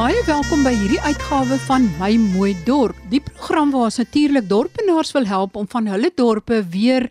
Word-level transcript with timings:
Baie 0.00 0.22
welkom 0.24 0.62
by 0.64 0.70
hierdie 0.72 1.00
uitgawe 1.04 1.58
van 1.66 1.82
My 1.98 2.14
Mooi 2.16 2.54
Dorp. 2.64 2.96
Die 3.12 3.18
program 3.20 3.68
waar 3.74 3.90
ons 3.90 3.98
natuurlik 4.00 4.46
dorpenaars 4.48 5.10
wil 5.12 5.26
help 5.28 5.58
om 5.60 5.66
van 5.68 5.90
hulle 5.92 6.08
dorpe 6.16 6.62
weer 6.72 7.10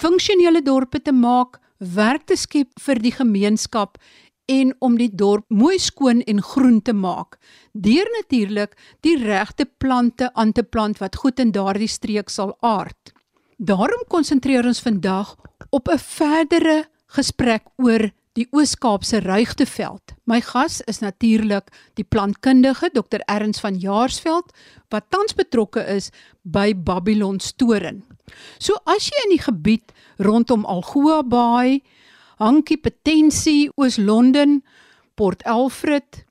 funksionele 0.00 0.62
dorpe 0.64 1.02
te 1.04 1.12
maak, 1.12 1.58
werk 1.76 2.24
te 2.24 2.38
skep 2.40 2.80
vir 2.86 3.02
die 3.04 3.12
gemeenskap 3.12 4.00
en 4.48 4.72
om 4.80 4.96
die 4.96 5.10
dorp 5.12 5.44
mooi 5.52 5.76
skoon 5.76 6.24
en 6.24 6.40
groen 6.40 6.80
te 6.80 6.96
maak. 6.96 7.36
Deur 7.76 8.08
natuurlik 8.16 8.72
die 9.04 9.18
regte 9.20 9.68
plante 9.68 10.32
aan 10.32 10.56
te 10.56 10.64
plant 10.64 11.04
wat 11.04 11.20
goed 11.20 11.44
in 11.44 11.52
daardie 11.52 11.92
streek 11.92 12.32
sal 12.32 12.56
aard. 12.64 13.12
Daarom 13.60 14.08
konsentreer 14.08 14.64
ons 14.64 14.80
vandag 14.80 15.36
op 15.68 15.92
'n 15.92 16.00
verdere 16.00 16.88
gesprek 17.04 17.68
oor 17.76 18.08
die 18.34 18.46
Oos-Kaapse 18.50 19.20
Ruigteveld. 19.22 20.14
My 20.26 20.40
gas 20.42 20.80
is 20.90 20.98
natuurlik 20.98 21.70
die 21.94 22.04
plantkundige 22.04 22.90
Dr 22.94 23.22
Erns 23.30 23.62
van 23.62 23.78
Jaarsveld 23.78 24.50
wat 24.90 25.10
tans 25.14 25.36
betrokke 25.38 25.84
is 25.94 26.10
by 26.42 26.72
Babylon 26.74 27.40
Storen. 27.40 28.02
So 28.58 28.74
as 28.90 29.06
jy 29.10 29.22
in 29.28 29.34
die 29.36 29.44
gebied 29.44 29.94
rondom 30.18 30.66
Algoa 30.66 31.22
Bay, 31.22 31.82
Hankie 32.42 32.80
Potensie, 32.80 33.70
Oos-London, 33.78 34.62
Port 35.14 35.44
Alfred, 35.46 36.24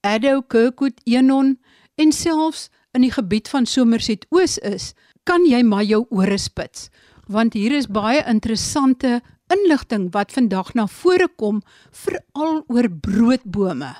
Addo 0.00 0.40
Kirkwood, 0.42 1.02
Enon 1.04 1.58
en 2.00 2.12
selfs 2.12 2.70
in 2.96 3.04
die 3.04 3.12
gebied 3.12 3.50
van 3.52 3.68
Somerset 3.68 4.24
Oos 4.32 4.56
is, 4.64 4.92
kan 5.28 5.44
jy 5.46 5.60
maar 5.66 5.84
jou 5.84 6.06
ore 6.10 6.40
spits 6.40 6.88
want 7.32 7.54
hier 7.56 7.72
is 7.72 7.88
baie 7.88 8.22
interessante 8.28 9.20
inligting 9.52 10.10
wat 10.12 10.32
vandag 10.32 10.74
na 10.74 10.86
vore 10.86 11.28
kom 11.36 11.62
veral 12.04 12.62
oor 12.68 12.88
broodbome. 12.90 13.94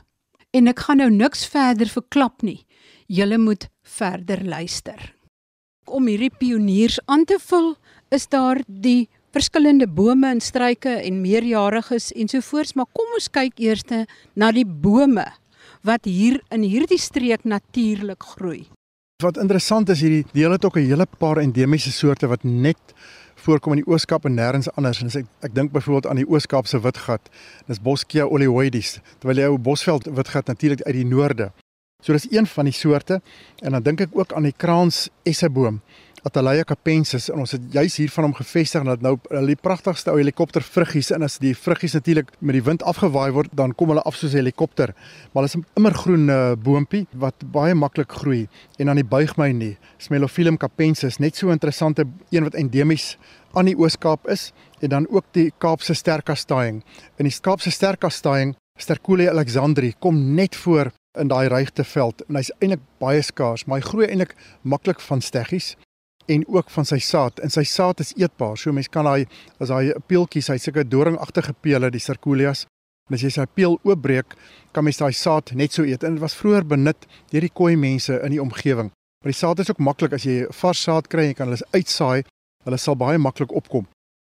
En 0.53 0.69
ek 0.69 0.85
gaan 0.87 1.01
nou 1.01 1.11
niks 1.11 1.47
verder 1.49 1.89
verklap 1.89 2.43
nie. 2.43 2.65
Julle 3.09 3.39
moet 3.39 3.69
verder 3.83 4.45
luister. 4.45 5.15
Om 5.85 6.07
hierdie 6.07 6.33
pioniers 6.39 7.01
aan 7.11 7.25
te 7.25 7.39
vul, 7.41 7.75
is 8.13 8.29
daar 8.29 8.61
die 8.67 9.09
verskillende 9.33 9.89
bome 9.89 10.29
en 10.29 10.41
struike 10.41 10.93
en 11.01 11.23
meerjariges 11.25 12.11
ensovoorts, 12.13 12.77
maar 12.77 12.91
kom 12.93 13.17
ons 13.17 13.31
kyk 13.33 13.61
eers 13.61 13.85
na 14.37 14.53
die 14.53 14.67
bome 14.67 15.25
wat 15.83 16.07
hier 16.07 16.39
in 16.55 16.63
hierdie 16.63 17.01
streek 17.01 17.45
natuurlik 17.49 18.23
groei. 18.37 18.67
Wat 19.23 19.39
interessant 19.39 19.91
is 19.95 20.03
hierdie 20.03 20.27
deel 20.35 20.53
het 20.53 20.65
ook 20.65 20.77
'n 20.77 20.87
hele 20.87 21.07
paar 21.19 21.39
endemiese 21.39 21.93
soorte 21.93 22.27
wat 22.27 22.45
net 22.45 22.95
voorkom 23.43 23.77
in 23.77 23.83
die 23.83 23.91
Ooskaap 23.91 24.27
en 24.29 24.37
nêrens 24.39 24.71
anders. 24.77 25.03
En 25.03 25.11
ek 25.23 25.29
ek 25.49 25.55
dink 25.55 25.73
byvoorbeeld 25.75 26.07
aan 26.11 26.21
die 26.23 26.29
Ooskaap 26.29 26.67
se 26.71 26.81
witgat. 26.81 27.31
Dis 27.67 27.83
Boschia 27.83 28.27
oleoides, 28.27 29.01
terwyl 29.19 29.43
jy 29.43 29.51
ou 29.51 29.59
Bosveld 29.59 30.07
witgat 30.07 30.51
natuurlik 30.51 30.83
uit 30.87 30.97
die 31.01 31.07
noorde. 31.09 31.51
So 32.03 32.13
dis 32.13 32.27
een 32.31 32.47
van 32.51 32.67
die 32.67 32.75
soorte 32.75 33.21
en 33.63 33.77
dan 33.77 33.83
dink 33.83 34.01
ek 34.03 34.15
ook 34.19 34.33
aan 34.35 34.49
die 34.49 34.57
kraans 34.57 35.09
esseboom. 35.23 35.81
Atalaya 36.23 36.63
capensis 36.63 37.25
en 37.33 37.41
ons 37.43 37.51
het 37.57 37.63
juis 37.75 37.97
hier 37.99 38.11
van 38.15 38.29
hom 38.29 38.35
gevestig 38.39 38.85
dat 38.87 39.01
nou 39.03 39.17
hulle 39.25 39.57
die 39.57 39.59
pragtigste 39.59 40.13
ou 40.13 40.21
helikopter 40.21 40.63
vruggies 40.63 41.11
en 41.11 41.27
as 41.27 41.41
die 41.43 41.51
vruggies 41.59 41.97
natuurlik 41.99 42.31
met 42.39 42.55
die 42.55 42.63
wind 42.63 42.85
afgewaai 42.87 43.33
word 43.35 43.51
dan 43.59 43.75
kom 43.75 43.91
hulle 43.91 44.05
af 44.07 44.15
soos 44.15 44.37
'n 44.37 44.39
helikopter. 44.39 44.95
Maar 45.33 45.43
hulle 45.43 45.51
is 45.51 45.57
'n 45.57 45.67
immergroen 45.75 46.29
uh, 46.31 46.55
boontjie 46.55 47.07
wat 47.13 47.35
baie 47.51 47.75
maklik 47.75 48.13
groei 48.13 48.47
en 48.79 48.89
aan 48.89 49.03
die 49.03 49.11
buig 49.17 49.37
my 49.37 49.51
nie. 49.51 49.77
Smelophyllum 49.99 50.57
capensis 50.57 51.19
net 51.19 51.37
so 51.37 51.51
interessante 51.51 52.07
een 52.31 52.45
wat 52.45 52.55
endemies 52.55 53.19
aan 53.55 53.65
die 53.65 53.77
Oos-Kaap 53.77 54.29
is 54.29 54.53
en 54.81 54.89
dan 54.89 55.07
ook 55.11 55.25
die 55.33 55.53
Kaapse 55.59 55.95
sterkastaing. 55.95 56.85
In 57.19 57.25
die 57.25 57.41
Kaapse 57.41 57.71
sterkastaing 57.71 58.55
Sterculia 58.79 59.31
alexandri 59.31 59.95
kom 59.99 60.35
net 60.35 60.57
voor 60.57 60.93
in 61.19 61.29
daai 61.29 61.49
ruigteveld 61.49 62.23
en 62.29 62.37
hy's 62.37 62.53
eintlik 62.61 62.81
baie 62.99 63.23
skaars, 63.23 63.65
maar 63.67 63.81
hy 63.81 63.85
groei 63.85 64.07
eintlik 64.07 64.37
maklik 64.63 65.01
van 65.01 65.21
steggies 65.21 65.77
en 66.27 66.45
ook 66.49 66.71
van 66.71 66.87
sy 66.87 66.99
saad. 66.99 67.41
En 67.41 67.51
sy 67.51 67.65
saad 67.69 68.01
is 68.01 68.13
eetbaar. 68.17 68.57
So 68.59 68.73
mense 68.73 68.91
kan 68.93 69.07
daai 69.09 69.27
as 69.59 69.71
daai 69.73 69.93
peeltjies, 70.07 70.51
hy 70.53 70.59
sulke 70.63 70.85
doringagtige 70.89 71.55
pele, 71.61 71.91
die 71.91 72.03
Circulias. 72.03 72.67
En 73.11 73.17
as 73.19 73.25
jy 73.25 73.33
sy 73.35 73.47
peel 73.55 73.79
oopbreek, 73.83 74.37
kan 74.73 74.87
mens 74.87 75.01
daai 75.01 75.13
saad 75.17 75.53
net 75.59 75.75
so 75.75 75.85
eet. 75.85 76.05
En 76.05 76.17
dit 76.17 76.23
was 76.23 76.37
vroeër 76.39 76.67
benut 76.75 77.09
deur 77.33 77.47
die 77.47 77.53
koi 77.53 77.75
mense 77.77 78.21
in 78.23 78.37
die 78.37 78.43
omgewing. 78.43 78.93
Maar 79.23 79.35
die 79.35 79.39
saad 79.39 79.63
is 79.63 79.71
ook 79.71 79.83
maklik 79.83 80.15
as 80.17 80.27
jy 80.27 80.47
vars 80.63 80.83
saad 80.83 81.11
kry, 81.11 81.29
jy 81.31 81.35
kan 81.39 81.51
hulle 81.51 81.75
uitsaai. 81.75 82.23
Hulle 82.67 82.79
sal 82.79 82.99
baie 82.99 83.19
maklik 83.19 83.53
opkom. 83.55 83.89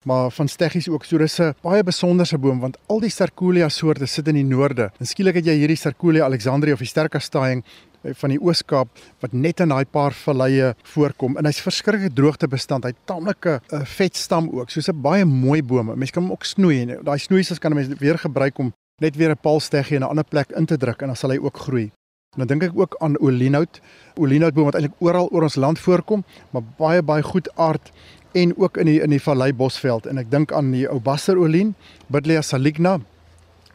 Maar 0.07 0.31
van 0.34 0.47
steggies 0.50 0.90
ook. 0.90 1.06
So 1.06 1.18
dis 1.18 1.40
'n 1.40 1.53
baie 1.62 1.84
besonderse 1.84 2.38
boom 2.38 2.59
want 2.59 2.78
al 2.88 3.00
die 3.00 3.09
Circulia 3.09 3.69
soorte 3.69 4.07
sit 4.07 4.28
in 4.28 4.35
die 4.35 4.44
noorde. 4.44 4.91
En 5.00 5.06
skielik 5.06 5.35
het 5.35 5.46
jy 5.46 5.53
hierdie 5.53 5.78
Circulia 5.78 6.25
alexandri 6.25 6.74
of 6.74 6.80
die 6.80 6.88
sterkastaing 6.88 7.63
Eh, 7.63 7.91
van 8.01 8.34
die 8.34 8.39
Oos-Kaap 8.41 8.89
wat 9.22 9.34
net 9.34 9.59
in 9.59 9.69
daai 9.69 9.85
paar 9.85 10.13
valleie 10.13 10.73
voorkom 10.94 11.38
en 11.38 11.45
hy's 11.45 11.62
verskriklike 11.62 12.13
droogtebestand. 12.17 12.88
Hy't 12.89 12.97
taamlike 13.06 13.59
uh, 13.62 13.81
vet 13.97 14.17
stam 14.17 14.50
ook. 14.50 14.69
Soos 14.69 14.89
'n 14.89 15.01
baie 15.01 15.25
mooi 15.25 15.62
boom. 15.62 15.94
Mense 15.95 16.13
kan 16.13 16.23
hom 16.23 16.31
ook 16.31 16.45
snoei 16.45 16.81
en 16.81 17.03
daai 17.03 17.19
snoeisels 17.19 17.59
kan 17.59 17.73
mense 17.73 17.95
weer 18.00 18.17
gebruik 18.17 18.57
om 18.59 18.73
net 19.01 19.16
weer 19.16 19.31
'n 19.31 19.41
paalsteggie 19.41 19.95
in 19.95 20.03
'n 20.03 20.09
ander 20.09 20.25
plek 20.25 20.51
in 20.51 20.66
te 20.66 20.78
druk 20.78 21.01
en 21.01 21.07
dan 21.07 21.16
sal 21.16 21.31
hy 21.31 21.38
ook 21.38 21.57
groei. 21.57 21.91
Dan 22.38 22.47
dink 22.47 22.63
ek 22.63 22.79
ook 22.79 22.95
aan 23.00 23.19
olienhout. 23.19 23.81
Olienhoutboom 24.16 24.66
wat 24.66 24.75
eintlik 24.75 25.01
oral 25.01 25.28
oor 25.31 25.44
ons 25.44 25.56
land 25.56 25.79
voorkom, 25.79 26.23
maar 26.51 26.63
baie 26.78 27.01
baie 27.01 27.23
goed 27.23 27.50
aard 27.56 27.91
en 28.31 28.57
ook 28.57 28.78
in 28.78 28.85
die 28.85 29.01
in 29.01 29.09
die 29.09 29.22
vallei 29.22 29.53
bosveld 29.53 30.06
en 30.06 30.18
ek 30.18 30.31
dink 30.31 30.51
aan 30.51 30.72
die 30.72 30.88
ou 30.88 31.00
basterolien, 31.00 31.75
Buddleia 32.07 32.41
saligna, 32.41 33.01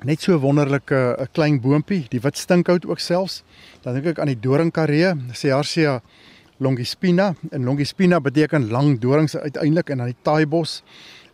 net 0.04 0.20
so 0.20 0.38
wonderlike 0.38 1.16
'n 1.18 1.28
klein 1.32 1.60
boontjie, 1.60 2.06
die 2.08 2.20
wit 2.20 2.36
stinkhout 2.36 2.86
ook 2.86 2.98
selfs. 2.98 3.42
Dan 3.82 3.94
dink 3.94 4.06
ek 4.06 4.18
aan 4.18 4.26
die 4.26 4.40
doringkaree, 4.40 5.14
Cearcia 5.32 6.02
longispina 6.58 7.34
en 7.50 7.64
longispina 7.64 8.20
beteken 8.20 8.70
lang 8.70 9.00
dorings 9.00 9.36
uiteindelik 9.36 9.90
en 9.90 9.98
dan 9.98 10.06
die 10.06 10.22
taaibos 10.22 10.82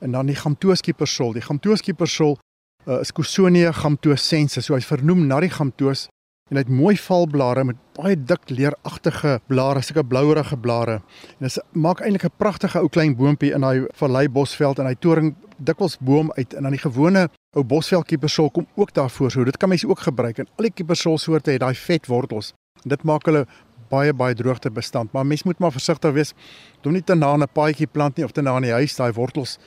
en 0.00 0.12
dan 0.12 0.26
die 0.26 0.36
gamtooskiepersol. 0.36 1.32
Die 1.32 1.42
gamtooskiepersol 1.42 2.38
uh, 2.86 3.00
is 3.00 3.12
Cousonia 3.12 3.72
gamtosense, 3.72 4.62
so 4.62 4.74
hy's 4.74 4.86
vernoem 4.86 5.26
na 5.26 5.40
die 5.40 5.50
gamtoos 5.50 6.08
en 6.50 6.58
hy 6.58 6.64
het 6.66 6.72
mooi 6.72 6.96
valblare 7.00 7.64
met 7.64 7.78
baie 7.96 8.16
dik 8.16 8.50
leeragtige 8.50 9.38
blare, 9.48 9.80
sulke 9.80 10.04
blouerige 10.04 10.58
blare. 10.60 10.98
En 11.38 11.46
dit 11.46 11.58
maak 11.72 12.02
eintlik 12.02 12.26
'n 12.28 12.36
pragtige 12.36 12.78
ou 12.78 12.88
klein 12.88 13.16
boontjie 13.16 13.54
in 13.54 13.60
daai 13.60 13.86
vallei 13.94 14.28
bosveld 14.28 14.78
en 14.78 14.86
hy 14.86 14.94
toring 14.94 15.34
dikwels 15.58 15.96
boom 16.00 16.32
uit 16.36 16.54
en 16.54 16.62
dan 16.62 16.72
die 16.72 16.82
gewone 16.82 17.28
ou 17.56 17.64
bosveld 17.64 18.06
kiepersol 18.08 18.50
kom 18.50 18.66
ook 18.80 18.94
daarvoor. 18.96 19.30
So 19.30 19.44
dit 19.44 19.56
kan 19.56 19.68
mense 19.68 19.88
ook 19.88 20.00
gebruik 20.00 20.38
en 20.38 20.48
al 20.56 20.68
die 20.68 20.72
kiepersol 20.72 21.18
soorte 21.18 21.52
het 21.52 21.60
daai 21.60 21.74
vet 21.76 22.08
wortels. 22.08 22.52
En 22.82 22.94
dit 22.94 23.04
maak 23.04 23.26
hulle 23.28 23.44
baie 23.92 24.12
baie 24.16 24.34
droogte 24.34 24.70
bestand. 24.70 25.12
Maar 25.12 25.26
mens 25.26 25.44
moet 25.44 25.58
maar 25.60 25.72
versigtig 25.72 26.12
wees. 26.16 26.32
Doen 26.80 26.92
nie 26.92 27.04
te 27.04 27.14
na 27.14 27.36
'n 27.36 27.48
paadjie 27.52 27.86
plant 27.86 28.16
nie 28.16 28.24
of 28.24 28.32
te 28.32 28.42
na 28.42 28.56
in 28.56 28.62
die 28.62 28.72
huis. 28.72 28.96
Daai 28.96 29.12
wortels 29.12 29.58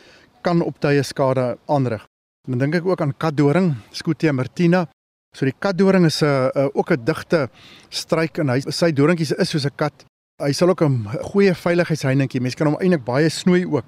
kan 0.42 0.62
op 0.62 0.80
tye 0.80 1.04
skade 1.04 1.58
aanrig. 1.68 2.06
En 2.46 2.58
dan 2.58 2.60
dink 2.60 2.76
ek 2.76 2.86
ook 2.86 3.02
aan 3.02 3.18
katdoring, 3.18 3.76
Scutia 3.92 4.32
martina. 4.32 4.88
So 5.36 5.46
die 5.46 5.56
katdoring 5.60 6.06
is 6.06 6.22
'n 6.22 6.26
uh, 6.26 6.50
uh, 6.56 6.70
ook 6.74 6.92
'n 6.92 7.04
digte 7.04 7.50
struik 7.90 8.38
en 8.38 8.50
hy 8.50 8.60
sy 8.60 8.92
doringkies 8.92 9.32
is 9.32 9.50
soos 9.50 9.66
'n 9.66 9.76
kat. 9.76 10.06
Hy 10.42 10.52
sal 10.52 10.70
ook 10.70 10.82
'n 10.82 11.08
goeie 11.22 11.54
veiligheidsheininkie. 11.54 12.42
Mense 12.42 12.58
kan 12.58 12.68
hom 12.68 12.80
eintlik 12.80 13.04
baie 13.06 13.30
snoei 13.30 13.66
ook. 13.66 13.86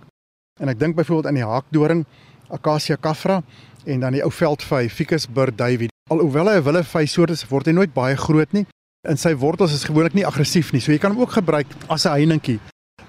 En 0.59 0.69
ek 0.69 0.79
dink 0.79 0.95
byvoorbeeld 0.95 1.27
aan 1.27 1.33
die 1.33 1.45
haakdoring, 1.45 2.05
Acacia 2.49 2.95
caffra 2.95 3.43
en 3.87 3.99
dan 4.03 4.15
die 4.17 4.23
ou 4.25 4.31
veldvy, 4.31 4.87
Ficus 4.91 5.27
burdavi. 5.31 5.87
Alhoewel 6.11 6.51
hy 6.51 6.57
'n 6.59 6.63
willevy 6.63 7.05
soort 7.05 7.31
is, 7.31 7.47
word 7.47 7.67
hy 7.67 7.71
nooit 7.71 7.93
baie 7.93 8.15
groot 8.15 8.51
nie. 8.53 8.65
En 9.07 9.17
sy 9.17 9.35
wortels 9.35 9.73
is 9.73 9.83
gewoonlik 9.87 10.13
nie 10.13 10.25
aggressief 10.25 10.73
nie. 10.73 10.81
So 10.81 10.91
jy 10.91 10.97
kan 10.97 11.11
hom 11.11 11.21
ook 11.21 11.39
gebruik 11.39 11.67
as 11.87 12.05
'n 12.05 12.11
heininkie. 12.11 12.59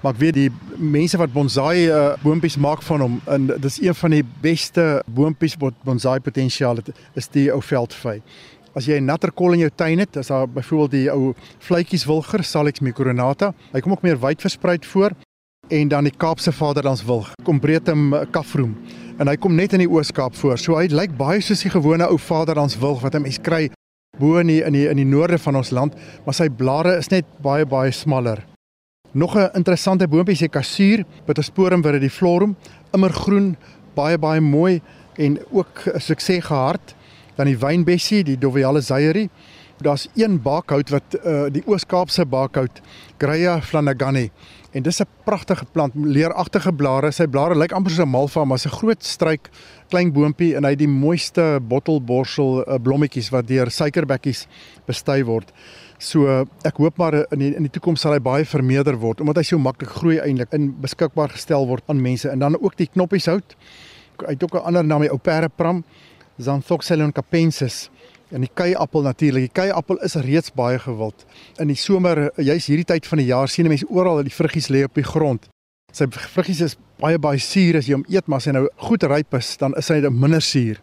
Maar 0.01 0.13
ek 0.13 0.19
weet 0.19 0.33
die 0.33 0.51
mense 0.77 1.17
wat 1.17 1.33
bonsai 1.33 1.89
uh, 1.91 2.15
boontjies 2.23 2.57
maak 2.57 2.81
van 2.81 3.01
hom 3.01 3.21
en 3.27 3.47
dis 3.59 3.81
een 3.81 3.95
van 3.95 4.11
die 4.11 4.23
beste 4.41 5.03
boontjies 5.05 5.57
wat 5.59 5.73
bonsai 5.83 6.19
potensiaal 6.19 6.75
het, 6.75 6.91
is 7.15 7.27
die 7.27 7.51
ou 7.51 7.61
veldvy. 7.61 8.21
As 8.75 8.85
jy 8.85 8.99
'n 8.99 9.05
natter 9.05 9.31
kol 9.31 9.53
in 9.53 9.59
jou 9.59 9.71
tuin 9.75 9.99
het, 9.99 10.17
as 10.17 10.27
daar 10.27 10.47
byvoorbeeld 10.47 10.91
die 10.91 11.11
ou 11.11 11.33
vletjies 11.59 12.05
wilger, 12.05 12.43
Salix 12.43 12.79
micronata, 12.79 13.53
hy 13.73 13.81
kom 13.81 13.91
ook 13.91 14.03
meer 14.03 14.19
wyd 14.19 14.41
versprei 14.41 14.77
voor 14.81 15.11
en 15.69 15.87
dan 15.87 16.03
die 16.03 16.17
Kaapse 16.17 16.51
Vaderlands 16.51 17.03
wilg, 17.03 17.33
Combretum 17.43 18.15
kafroom. 18.31 18.75
En 19.19 19.27
hy 19.27 19.35
kom 19.35 19.51
net 19.51 19.73
in 19.75 19.81
die 19.83 19.89
Oos-Kaap 19.89 20.35
voor. 20.39 20.55
So 20.55 20.77
hy 20.79 20.85
lyk 20.87 21.11
baie 21.19 21.41
soos 21.43 21.65
die 21.65 21.71
gewone 21.73 22.07
ou 22.07 22.15
Vaderlands 22.23 22.77
wilg 22.79 23.01
wat 23.03 23.15
'n 23.15 23.21
mens 23.21 23.39
kry 23.43 23.69
bo 24.17 24.37
in 24.39 24.47
die, 24.47 24.63
in 24.63 24.73
die 24.73 24.87
in 24.87 24.97
die 24.97 25.05
noorde 25.05 25.37
van 25.37 25.55
ons 25.55 25.71
land, 25.71 25.93
maar 26.25 26.33
sy 26.33 26.49
blare 26.49 26.97
is 26.97 27.09
net 27.09 27.25
baie 27.41 27.65
baie 27.65 27.91
smaller. 27.91 28.45
Nog 29.11 29.35
'n 29.35 29.49
interessante 29.55 30.07
boontjie 30.07 30.33
is 30.33 30.39
die 30.39 30.47
kasuur, 30.47 31.05
Pittosporum 31.25 31.83
viridiflorum, 31.83 32.55
immergroen, 32.93 33.57
baie 33.95 34.17
baie 34.17 34.41
mooi 34.41 34.81
en 35.17 35.39
ook 35.51 35.87
'n 35.93 35.99
sukses 35.99 36.45
gehard. 36.45 36.95
Dan 37.35 37.45
die 37.47 37.57
wynbessie, 37.57 38.23
die 38.23 38.37
Doviale 38.37 38.81
zeierie 38.81 39.29
Daar's 39.81 40.07
een 40.15 40.41
bakhout 40.41 40.89
wat 40.89 41.15
uh, 41.23 41.45
die 41.51 41.63
Oos-Kaapse 41.65 42.25
bakhout, 42.25 42.81
Greya 43.17 43.61
flanagani. 43.61 44.29
En 44.71 44.83
dis 44.83 44.99
'n 45.01 45.07
pragtige 45.23 45.65
plant, 45.71 45.93
leeragtige 45.95 46.73
blare. 46.73 47.11
Sy 47.11 47.27
blare 47.27 47.55
lyk 47.55 47.71
amper 47.71 47.91
soos 47.91 48.05
'n 48.05 48.09
malva, 48.09 48.45
maar 48.45 48.59
'n 48.65 48.69
groot 48.69 49.03
struik, 49.03 49.49
klein 49.89 50.11
boontjie 50.11 50.55
en 50.55 50.63
hy 50.63 50.69
het 50.69 50.79
die 50.79 50.87
mooiste 50.87 51.59
bottelborsel 51.61 52.67
uh, 52.67 52.75
blommetjies 52.75 53.29
wat 53.29 53.47
deur 53.47 53.71
suikerbekkies 53.71 54.47
bestui 54.85 55.23
word. 55.23 55.53
So 55.97 56.45
ek 56.63 56.77
hoop 56.77 56.97
maar 56.97 57.13
in 57.31 57.39
die, 57.39 57.55
in 57.55 57.63
die 57.63 57.71
toekoms 57.71 58.01
sal 58.01 58.13
hy 58.13 58.19
baie 58.19 58.45
vermeerder 58.45 58.95
word 58.95 59.19
omdat 59.21 59.37
hy 59.37 59.43
so 59.43 59.57
maklik 59.57 59.89
groei 59.89 60.19
eintlik 60.19 60.53
in 60.53 60.69
beskikbaar 60.81 61.29
gestel 61.29 61.67
word 61.67 61.83
aan 61.87 62.01
mense 62.01 62.29
en 62.29 62.39
dan 62.39 62.55
ook 62.55 62.77
die 62.77 62.87
knoppieshout. 62.87 63.55
Hy 64.25 64.33
het 64.35 64.43
ook 64.43 64.55
'n 64.55 64.65
ander 64.65 64.83
naam, 64.83 65.01
die 65.01 65.11
Operapram, 65.11 65.83
Xanthoxylon 66.39 67.11
capensis. 67.11 67.89
En 68.29 68.43
die 68.45 68.51
keiappel 68.53 69.01
natuurlik. 69.01 69.47
Die 69.49 69.55
keiappel 69.61 69.97
is 70.05 70.15
reeds 70.21 70.51
baie 70.53 70.79
gewild. 70.79 71.25
In 71.57 71.71
die 71.71 71.77
somer, 71.77 72.27
juis 72.37 72.67
hierdie 72.69 72.85
tyd 72.85 73.07
van 73.09 73.21
die 73.21 73.29
jaar, 73.29 73.49
sien 73.49 73.67
mense 73.67 73.87
oral 73.89 74.21
dat 74.21 74.29
die 74.29 74.35
vruggies 74.35 74.69
lê 74.69 74.83
op 74.85 74.93
die 74.97 75.05
grond. 75.07 75.49
Sy 75.93 76.05
vruggies 76.13 76.61
is 76.61 76.77
baie 77.01 77.17
baie 77.17 77.41
suur 77.41 77.79
as 77.79 77.89
jy 77.89 77.97
hom 77.97 78.05
eet, 78.11 78.27
maar 78.29 78.43
as 78.43 78.45
hy 78.45 78.53
nou 78.53 78.67
goed 78.85 79.03
ryp 79.09 79.33
is, 79.39 79.55
dan 79.57 79.73
is 79.79 79.89
hy 79.89 80.01
minder 80.13 80.43
suur. 80.45 80.77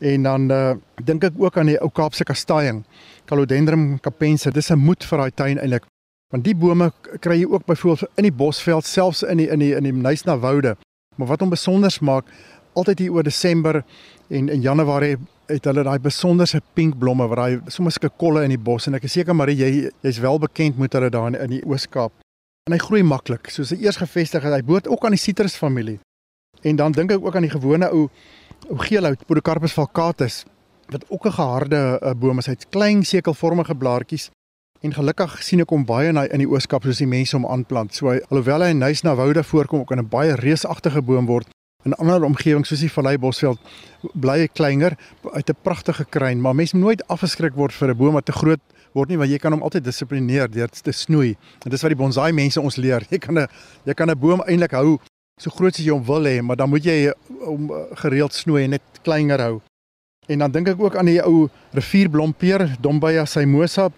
En 0.00 0.22
dan 0.22 0.50
uh, 0.52 0.74
dink 1.02 1.24
ek 1.24 1.38
ook 1.40 1.56
aan 1.58 1.72
die 1.72 1.78
ou 1.80 1.88
Kaapse 1.90 2.24
kastaaiing, 2.28 2.84
Calodendron 3.26 3.98
capense. 4.04 4.50
Dis 4.52 4.70
'n 4.70 4.78
moed 4.78 5.04
vir 5.04 5.18
daai 5.18 5.30
tuin 5.34 5.58
eintlik. 5.58 5.86
Want 6.30 6.44
die 6.44 6.54
bome 6.54 6.92
kry 7.20 7.40
jy 7.40 7.46
ook 7.46 7.66
byvoorbeeld 7.66 8.10
in 8.18 8.26
die 8.28 8.32
Bosveld, 8.32 8.84
selfs 8.84 9.22
in 9.22 9.38
die 9.38 9.48
in 9.48 9.58
die 9.58 9.74
in 9.74 9.84
die 9.84 9.92
Nysna 9.92 10.38
woude. 10.38 10.76
Maar 11.16 11.28
wat 11.28 11.40
hom 11.40 11.50
besonder 11.50 11.96
maak, 12.00 12.24
altyd 12.74 12.98
hier 12.98 13.12
oor 13.12 13.22
Desember 13.22 13.84
en 14.28 14.48
in 14.48 14.60
Januarie 14.60 15.16
het 15.48 15.64
hulle 15.68 15.84
daai 15.86 15.98
besonderse 16.02 16.60
pink 16.74 16.96
blomme 16.98 17.26
wat 17.30 17.38
daai 17.38 17.72
sommer 17.72 17.94
sulke 17.94 18.10
kolle 18.18 18.44
in 18.44 18.54
die 18.54 18.62
bos 18.68 18.88
en 18.88 18.98
ek 18.98 19.06
is 19.08 19.16
seker 19.18 19.34
maar 19.34 19.50
jy 19.50 19.90
jy's 20.02 20.20
wel 20.22 20.38
bekend 20.42 20.78
met 20.78 20.92
hulle 20.92 21.10
daar 21.10 21.28
in, 21.32 21.38
in 21.40 21.50
die 21.56 21.62
Oos-Kaap. 21.66 22.12
En 22.66 22.74
hy 22.74 22.80
groei 22.82 23.02
maklik. 23.06 23.50
Soos 23.54 23.70
hy 23.70 23.78
eers 23.84 24.00
gevestig 24.00 24.42
het, 24.42 24.52
hy 24.52 24.64
behoort 24.66 24.88
ook 24.90 25.04
aan 25.06 25.14
die 25.14 25.22
sitrusfamilie. 25.22 26.00
En 26.66 26.76
dan 26.76 26.92
dink 26.92 27.12
ek 27.14 27.22
ook 27.22 27.36
aan 27.38 27.46
die 27.46 27.52
gewone 27.52 27.90
ou 27.94 28.08
ou 28.72 28.78
geelhout 28.82 29.22
Podocarpus 29.28 29.74
falcatus 29.76 30.44
wat 30.90 31.04
ook 31.08 31.26
'n 31.26 31.38
geharde 31.38 32.00
uh, 32.02 32.14
boom 32.14 32.38
is. 32.38 32.46
Hy 32.46 32.52
het 32.52 32.68
klein 32.68 33.04
sekelvormige 33.04 33.74
blaartjies 33.74 34.30
en 34.80 34.94
gelukkig 34.94 35.42
sien 35.42 35.60
ek 35.60 35.70
hom 35.70 35.84
baie 35.84 36.08
in 36.08 36.16
in 36.16 36.42
die 36.42 36.48
Oos-Kaap 36.48 36.82
soos 36.82 36.98
die 36.98 37.06
mense 37.06 37.36
hom 37.36 37.46
aanplant. 37.46 37.94
So 37.94 38.10
hy, 38.10 38.20
alhoewel 38.30 38.62
hy 38.62 38.70
in 38.70 38.78
Nysna 38.78 39.14
woude 39.14 39.42
voorkom 39.42 39.80
ook 39.80 39.94
'n 39.94 40.08
baie 40.08 40.34
reusagtige 40.34 41.02
boom 41.02 41.26
word, 41.26 41.48
in 41.86 41.94
ander 42.02 42.24
omgewings 42.26 42.68
soos 42.68 42.82
die 42.82 42.90
Vallei 42.90 43.16
Bosveld 43.22 43.60
bly 44.14 44.40
hy 44.42 44.48
kleiner 44.50 44.96
uit 45.32 45.50
'n 45.50 45.62
pragtige 45.62 46.04
kruin, 46.04 46.40
maar 46.40 46.54
mens 46.54 46.72
moet 46.72 46.82
nooit 46.82 47.08
afgeskrik 47.08 47.54
word 47.54 47.72
vir 47.72 47.90
'n 47.90 47.96
boom 47.96 48.14
wat 48.14 48.26
te 48.26 48.32
groot 48.32 48.60
word 48.92 49.08
nie 49.08 49.18
want 49.18 49.30
jy 49.30 49.38
kan 49.38 49.52
hom 49.52 49.62
altyd 49.62 49.84
dissiplineer 49.84 50.48
deur 50.50 50.68
te 50.68 50.92
snoei. 50.92 51.36
En 51.64 51.70
dis 51.70 51.82
wat 51.82 51.90
die 51.90 52.02
bonsai 52.02 52.32
mense 52.32 52.60
ons 52.60 52.76
leer. 52.76 53.06
Jy 53.10 53.18
kan 53.18 53.38
'n 53.38 53.48
jy 53.84 53.94
kan 53.94 54.10
'n 54.10 54.18
boom 54.18 54.42
eintlik 54.46 54.72
hou 54.72 54.98
so 55.38 55.50
groot 55.50 55.74
as 55.74 55.84
jy 55.84 55.92
hom 55.92 56.04
wil 56.04 56.24
hê, 56.24 56.42
maar 56.42 56.56
dan 56.56 56.70
moet 56.70 56.84
jy 56.84 57.12
hom 57.44 57.70
gereeld 57.94 58.32
snoei 58.32 58.64
en 58.64 58.70
net 58.70 58.82
kleiner 59.02 59.40
hou. 59.40 59.60
En 60.26 60.38
dan 60.38 60.50
dink 60.50 60.68
ek 60.68 60.80
ook 60.80 60.96
aan 60.96 61.06
die 61.06 61.20
ou 61.22 61.48
rivierblompeer, 61.72 62.76
Dombaya 62.80 63.24
simosa, 63.24 63.90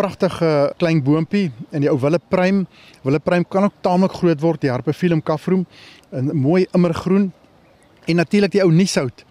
pragtige 0.00 0.72
klein 0.80 1.02
boontjie 1.04 1.50
en 1.70 1.84
die 1.84 1.90
ou 1.92 1.98
willeprym. 2.00 2.64
Willeprym 3.04 3.44
kan 3.48 3.68
ook 3.68 3.76
taamlik 3.84 4.16
groot 4.16 4.40
word, 4.40 4.62
die 4.64 4.72
Harpephyllum 4.72 5.22
caffrum, 5.22 5.66
'n 6.12 6.32
mooi 6.36 6.66
immergroen. 6.72 7.32
En 8.06 8.16
natuurlik 8.16 8.52
die 8.52 8.62
ou 8.64 8.72
nieshout. 8.72 9.24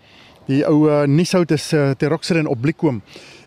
Die 0.47 0.63
ou 0.65 0.89
uh, 0.89 1.05
nieshout 1.05 1.51
is 1.51 1.73
uh, 1.73 1.91
Teroxerin 1.97 2.47
obliquum 2.47 3.01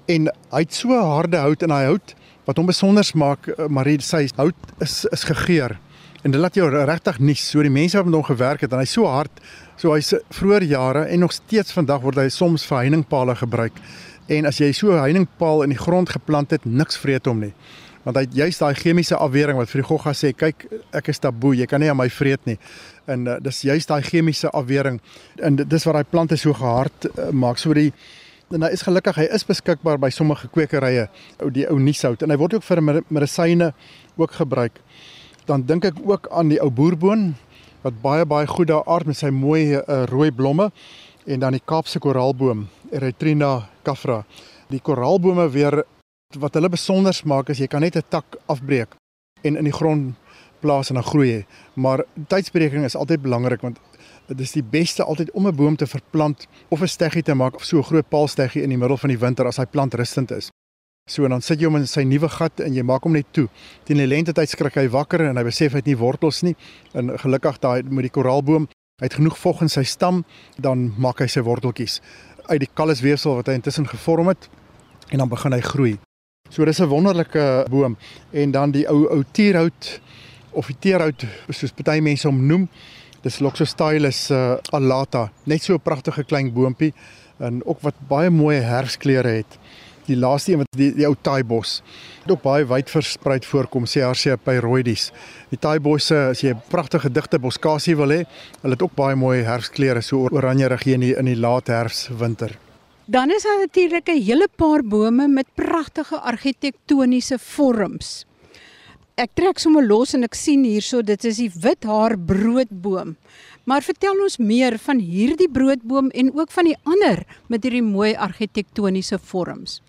en 0.06 0.28
hy 0.50 0.64
het 0.64 0.74
so 0.74 0.96
harde 0.98 1.38
hout 1.38 1.62
in 1.62 1.70
hy 1.70 1.84
hout 1.86 2.14
wat 2.46 2.58
hom 2.58 2.66
besonder 2.66 3.06
maak, 3.14 3.46
uh, 3.48 3.68
Marie 3.70 4.00
sê 4.02 4.26
hout 4.36 4.72
is 4.82 5.04
is 5.12 5.24
gegeur. 5.24 5.78
En 6.22 6.30
dit 6.30 6.40
laat 6.40 6.54
jou 6.54 6.68
regtig 6.70 7.18
nies. 7.18 7.42
So 7.50 7.62
die 7.62 7.70
mense 7.70 7.98
wat 7.98 8.06
met 8.06 8.14
hom 8.14 8.26
gewerk 8.26 8.60
het 8.62 8.72
en 8.72 8.82
hy's 8.82 8.94
so 8.94 9.06
hard, 9.10 9.42
so 9.76 9.94
hy's 9.94 10.12
vroeër 10.30 10.66
jare 10.70 11.04
en 11.10 11.24
nog 11.24 11.32
steeds 11.34 11.74
vandag 11.74 12.02
word 12.02 12.20
hy 12.22 12.28
soms 12.30 12.66
vir 12.66 12.84
heiningpale 12.84 13.34
gebruik. 13.38 13.78
En 14.30 14.46
as 14.46 14.58
jy 14.58 14.72
so 14.72 14.92
'n 14.92 15.02
heuningpaal 15.02 15.62
in 15.62 15.70
die 15.70 15.78
grond 15.78 16.08
geplant 16.08 16.50
het, 16.50 16.64
niks 16.64 16.96
vreet 16.96 17.26
hom 17.26 17.40
nie. 17.40 17.52
Want 18.02 18.16
hy 18.16 18.26
juist 18.30 18.58
daai 18.58 18.74
chemiese 18.74 19.16
afwering 19.16 19.58
wat 19.58 19.70
vir 19.70 19.82
die 19.82 19.88
gogga 19.88 20.12
sê, 20.12 20.32
kyk, 20.34 20.66
ek 20.92 21.08
is 21.08 21.18
taboe, 21.18 21.56
jy 21.56 21.66
kan 21.66 21.80
nie 21.80 21.90
aan 21.90 21.96
my 21.96 22.08
vreet 22.10 22.40
nie. 22.46 22.58
En 23.06 23.26
uh, 23.26 23.36
dis 23.40 23.62
juist 23.62 23.88
daai 23.88 24.02
chemiese 24.02 24.50
afwering 24.50 25.00
en 25.38 25.56
dis 25.56 25.84
wat 25.84 25.94
daai 25.94 26.10
plante 26.10 26.36
so 26.36 26.52
gehard 26.52 27.06
uh, 27.18 27.30
maak. 27.30 27.58
So 27.58 27.74
die 27.74 27.92
en 28.50 28.62
hy 28.62 28.68
is 28.68 28.82
gelukkig, 28.82 29.16
hy 29.16 29.28
is 29.32 29.44
beskikbaar 29.44 29.98
by 29.98 30.10
sommige 30.10 30.48
kwekerye, 30.52 31.08
ou 31.40 31.48
die 31.50 31.66
ou 31.70 31.78
nieshout 31.78 32.22
en 32.22 32.30
hy 32.30 32.36
word 32.36 32.54
ook 32.54 32.66
vir 32.66 32.82
medisyne 33.08 33.72
ook 34.16 34.32
gebruik. 34.32 34.72
Dan 35.46 35.62
dink 35.66 35.84
ek 35.84 36.02
ook 36.04 36.28
aan 36.30 36.48
die 36.48 36.60
ou 36.60 36.70
boerboon 36.70 37.34
wat 37.82 38.02
baie 38.02 38.26
baie 38.26 38.46
goed 38.46 38.68
daar 38.68 38.86
aard 38.86 39.06
met 39.06 39.16
sy 39.16 39.30
mooi 39.30 39.74
uh, 39.74 40.04
rooi 40.10 40.30
blomme 40.30 40.70
en 41.26 41.40
dan 41.40 41.52
die 41.52 41.62
Kaapse 41.64 41.98
koraalboom 41.98 42.66
Erythrina 42.92 43.68
caffra. 43.82 44.22
Die 44.68 44.80
koraalbome 44.80 45.48
weer 45.50 45.82
wat 46.40 46.56
hulle 46.56 46.68
besonder 46.72 47.16
maak 47.28 47.50
is 47.52 47.60
jy 47.60 47.68
kan 47.68 47.80
net 47.80 47.96
'n 47.96 48.04
tak 48.08 48.36
afbreek 48.46 48.94
en 49.44 49.56
in 49.56 49.64
die 49.64 49.72
grond 49.72 50.14
plaas 50.60 50.90
en 50.90 50.94
dan 50.94 51.04
groei 51.04 51.30
hy. 51.32 51.46
Maar 51.74 52.04
tydsberekening 52.28 52.84
is 52.84 52.96
altyd 52.96 53.22
belangrik 53.22 53.60
want 53.60 53.78
dit 54.28 54.40
is 54.40 54.52
die 54.52 54.62
beste 54.62 55.04
altyd 55.04 55.30
om 55.32 55.46
'n 55.46 55.56
boom 55.56 55.76
te 55.76 55.86
verplant 55.86 56.46
of 56.68 56.80
'n 56.80 56.88
steggie 56.88 57.22
te 57.22 57.34
maak 57.34 57.54
of 57.54 57.64
so 57.64 57.78
'n 57.78 57.90
groot 57.90 58.08
paalsteggie 58.08 58.62
in 58.62 58.68
die 58.68 58.78
middel 58.78 58.96
van 58.96 59.10
die 59.10 59.18
winter 59.18 59.46
as 59.46 59.56
hy 59.56 59.66
plant 59.66 59.94
rustend 59.94 60.30
is. 60.30 60.50
So 61.10 61.24
en 61.24 61.30
dan 61.30 61.42
sit 61.42 61.60
jy 61.60 61.66
hom 61.66 61.76
in 61.76 61.86
sy 61.86 62.04
nuwe 62.04 62.28
gat 62.28 62.60
en 62.60 62.74
jy 62.74 62.82
maak 62.82 63.02
hom 63.02 63.12
net 63.12 63.26
toe. 63.32 63.48
Teen 63.84 63.96
die 63.96 64.06
lente 64.06 64.32
tyd 64.32 64.48
skrik 64.48 64.74
hy 64.74 64.88
wakker 64.88 65.20
en 65.20 65.36
hy 65.36 65.42
besef 65.42 65.72
hy 65.72 65.78
het 65.78 65.86
nie 65.86 65.96
wortels 65.96 66.42
nie. 66.42 66.56
En 66.94 67.18
gelukkig 67.18 67.58
daai 67.58 67.82
met 67.82 68.02
die 68.02 68.10
koraalboom 68.10 68.68
hy 69.00 69.08
het 69.08 69.18
genoeg 69.18 69.38
vog 69.38 69.64
in 69.64 69.68
sy 69.72 69.82
stam, 69.82 70.20
dan 70.62 70.92
maak 70.96 71.18
hy 71.18 71.26
sy 71.26 71.40
worteltjies 71.42 72.00
uit 72.46 72.60
die 72.60 72.70
kallisweefsel 72.74 73.34
wat 73.34 73.46
hy 73.46 73.58
intussen 73.58 73.88
gevorm 73.88 74.28
het 74.32 74.48
en 75.10 75.18
dan 75.18 75.28
begin 75.28 75.52
hy 75.52 75.60
groei. 75.60 75.98
So 76.50 76.64
dis 76.64 76.80
'n 76.80 76.88
wonderlike 76.88 77.66
boom 77.70 77.96
en 78.30 78.50
dan 78.50 78.70
die 78.70 78.88
ou 78.88 79.08
ou 79.08 79.24
tierhout 79.32 80.00
of 80.50 80.66
die 80.66 80.76
tierhout 80.78 81.24
soos 81.48 81.72
party 81.72 82.00
mense 82.00 82.28
hom 82.28 82.46
noem, 82.46 82.68
dis 83.22 83.38
Loxostylus 83.38 84.30
uh, 84.30 84.56
alata, 84.70 85.30
net 85.44 85.62
so 85.62 85.74
'n 85.74 85.80
pragtige 85.80 86.24
klein 86.24 86.52
boontjie 86.52 86.92
en 87.38 87.64
ook 87.64 87.80
wat 87.80 87.94
baie 88.08 88.30
mooi 88.30 88.60
herfskleure 88.60 89.28
het 89.28 89.58
die 90.06 90.16
laaste 90.16 90.52
een 90.52 90.62
wat 90.62 90.68
die, 90.76 90.90
die 90.96 91.06
ou 91.06 91.14
taaibos 91.14 91.80
wat 92.22 92.34
ook 92.36 92.42
baie 92.42 92.66
wyd 92.70 92.90
versprei 92.90 93.38
voorkom 93.42 93.86
sê 93.90 94.04
Arsia 94.06 94.36
pyroides. 94.38 95.10
Die 95.50 95.58
taaibosse 95.58 96.18
as 96.30 96.42
jy 96.42 96.54
'n 96.54 96.62
pragtige 96.70 97.10
digte 97.10 97.38
boskasie 97.38 97.96
wil 97.96 98.10
hê, 98.10 98.24
hulle 98.62 98.74
het 98.74 98.82
ook 98.82 98.94
baie 98.94 99.16
mooi 99.16 99.42
herfskleure 99.42 100.02
so 100.02 100.28
oranje 100.30 100.68
regie 100.68 100.94
in 100.94 101.00
die, 101.00 101.14
in 101.18 101.26
die 101.26 101.36
laat 101.36 101.66
herfs 101.66 102.08
winter. 102.08 102.58
Dan 103.06 103.30
is 103.30 103.42
daar 103.42 103.58
natuurlik 103.58 104.08
'n 104.08 104.22
hele 104.22 104.48
paar 104.56 104.82
bome 104.82 105.28
met 105.28 105.46
pragtige 105.54 106.20
argitektoniese 106.20 107.38
vorms. 107.38 108.24
Ek 109.16 109.30
trek 109.34 109.58
sommer 109.58 109.86
los 109.86 110.14
en 110.14 110.22
ek 110.22 110.34
sien 110.34 110.64
hierso 110.64 111.02
dit 111.02 111.24
is 111.24 111.36
die 111.36 111.50
withaar 111.60 112.16
broodboom. 112.18 113.16
Maar 113.64 113.82
vertel 113.82 114.22
ons 114.22 114.38
meer 114.38 114.78
van 114.78 114.98
hierdie 114.98 115.50
broodboom 115.50 116.08
en 116.10 116.32
ook 116.34 116.50
van 116.50 116.64
die 116.64 116.76
ander 116.82 117.26
met 117.46 117.62
hierdie 117.62 117.82
mooi 117.82 118.14
argitektoniese 118.14 119.18
vorms. 119.18 119.82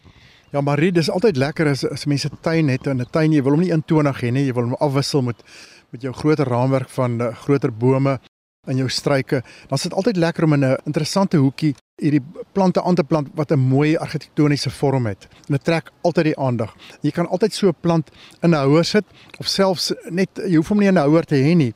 Ja, 0.54 0.62
Marie, 0.62 0.92
dis 0.94 1.08
altyd 1.10 1.40
lekker 1.42 1.66
as 1.66 1.82
as 1.88 2.04
mense 2.06 2.30
tuin 2.46 2.68
het 2.70 2.86
en 2.88 3.02
'n 3.02 3.10
tuin 3.10 3.32
jy 3.34 3.42
wil 3.42 3.56
hom 3.56 3.62
nie 3.62 3.74
intonig 3.74 4.20
hê 4.22 4.30
nie, 4.32 4.46
jy 4.46 4.54
wil 4.54 4.64
hom 4.64 4.76
afwissel 4.80 5.22
met 5.22 5.42
met 5.90 6.02
jou 6.02 6.14
groter 6.14 6.46
raamwerk 6.46 6.90
van 6.90 7.22
uh, 7.22 7.36
groter 7.36 7.72
bome 7.72 8.20
in 8.68 8.78
jou 8.78 8.90
struike. 8.90 9.42
Dan 9.68 9.78
is 9.78 9.82
dit 9.82 9.94
altyd 9.94 10.18
lekker 10.18 10.44
om 10.44 10.54
in 10.54 10.66
'n 10.66 10.78
interessante 10.86 11.38
hoekie 11.38 11.76
hierdie 12.02 12.22
plante 12.54 12.84
aan 12.84 12.96
te 12.96 13.04
plant 13.04 13.30
wat 13.34 13.52
'n 13.52 13.60
mooi 13.60 13.98
argitektoniese 13.98 14.70
vorm 14.70 15.06
het. 15.06 15.28
En 15.48 15.58
dit 15.58 15.64
trek 15.64 15.92
altyd 16.02 16.26
die 16.26 16.38
aandag. 16.38 16.76
Jy 17.02 17.12
kan 17.12 17.28
altyd 17.28 17.54
so 17.54 17.68
'n 17.68 17.76
plant 17.82 18.12
in 18.42 18.50
'n 18.50 18.54
houer 18.54 18.86
sit 18.86 19.06
of 19.40 19.48
selfs 19.48 19.94
net 20.10 20.30
jy 20.36 20.56
hoef 20.56 20.70
hom 20.70 20.80
nie 20.80 20.88
in 20.88 20.98
'n 20.98 21.06
houer 21.10 21.26
te 21.26 21.36
hê 21.36 21.56
nie. 21.56 21.74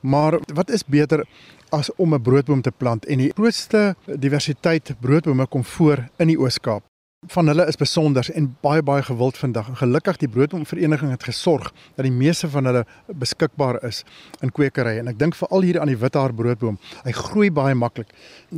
Maar 0.00 0.38
wat 0.54 0.70
is 0.70 0.84
beter 0.84 1.26
as 1.70 1.90
om 1.96 2.14
'n 2.14 2.22
broodboom 2.22 2.62
te 2.62 2.70
plant 2.70 3.06
en 3.06 3.18
die 3.18 3.32
grootste 3.32 3.96
diversiteit 4.06 4.94
broodbome 5.00 5.46
kom 5.46 5.64
voor 5.64 6.08
in 6.18 6.26
die 6.28 6.38
Oos-Kaap 6.38 6.89
van 7.28 7.46
hulle 7.46 7.66
is 7.68 7.76
besonder 7.76 8.24
en 8.32 8.46
baie 8.64 8.82
baie 8.82 9.02
gewild 9.04 9.36
vandag. 9.36 9.68
En 9.68 9.76
gelukkig 9.76 10.16
die 10.22 10.28
broodboomvereniging 10.28 11.10
het 11.12 11.26
gesorg 11.28 11.68
dat 11.96 12.06
die 12.06 12.12
meeste 12.12 12.48
van 12.48 12.64
hulle 12.64 12.84
beskikbaar 13.06 13.82
is 13.84 14.04
in 14.40 14.52
kwekerye 14.56 15.02
en 15.02 15.10
ek 15.12 15.18
dink 15.20 15.36
veral 15.36 15.66
hier 15.66 15.80
aan 15.82 15.92
die 15.92 15.98
withaar 16.00 16.32
broodboom. 16.32 16.78
Hy 17.04 17.12
groei 17.12 17.50
baie 17.52 17.76
maklik. 17.76 18.08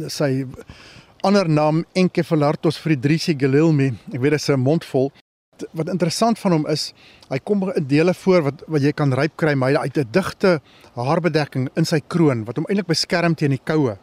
Sy 0.06 0.46
ander 1.26 1.50
naam 1.50 1.82
Encephalartos 1.98 2.78
friedrichi 2.78 3.34
gelilmi. 3.38 3.90
Ek 4.12 4.20
weet 4.20 4.38
dit 4.38 4.40
is 4.40 4.48
'n 4.48 4.60
mondvol. 4.60 5.10
Wat 5.72 5.88
interessant 5.88 6.38
van 6.38 6.52
hom 6.52 6.66
is, 6.66 6.94
hy 7.30 7.38
kom 7.38 7.72
in 7.74 7.86
dele 7.86 8.14
voor 8.14 8.42
wat 8.42 8.62
wat 8.68 8.82
jy 8.82 8.92
kan 8.92 9.12
ryp 9.12 9.36
kry, 9.36 9.54
maar 9.54 9.70
hy 9.70 9.82
het 9.82 9.98
'n 9.98 10.08
digte 10.10 10.60
haarbedekking 10.94 11.68
in 11.76 11.84
sy 11.84 12.00
kroon 12.06 12.44
wat 12.44 12.56
hom 12.56 12.66
eintlik 12.68 12.86
beskerm 12.86 13.34
teen 13.34 13.50
die 13.50 13.60
koue. 13.64 13.98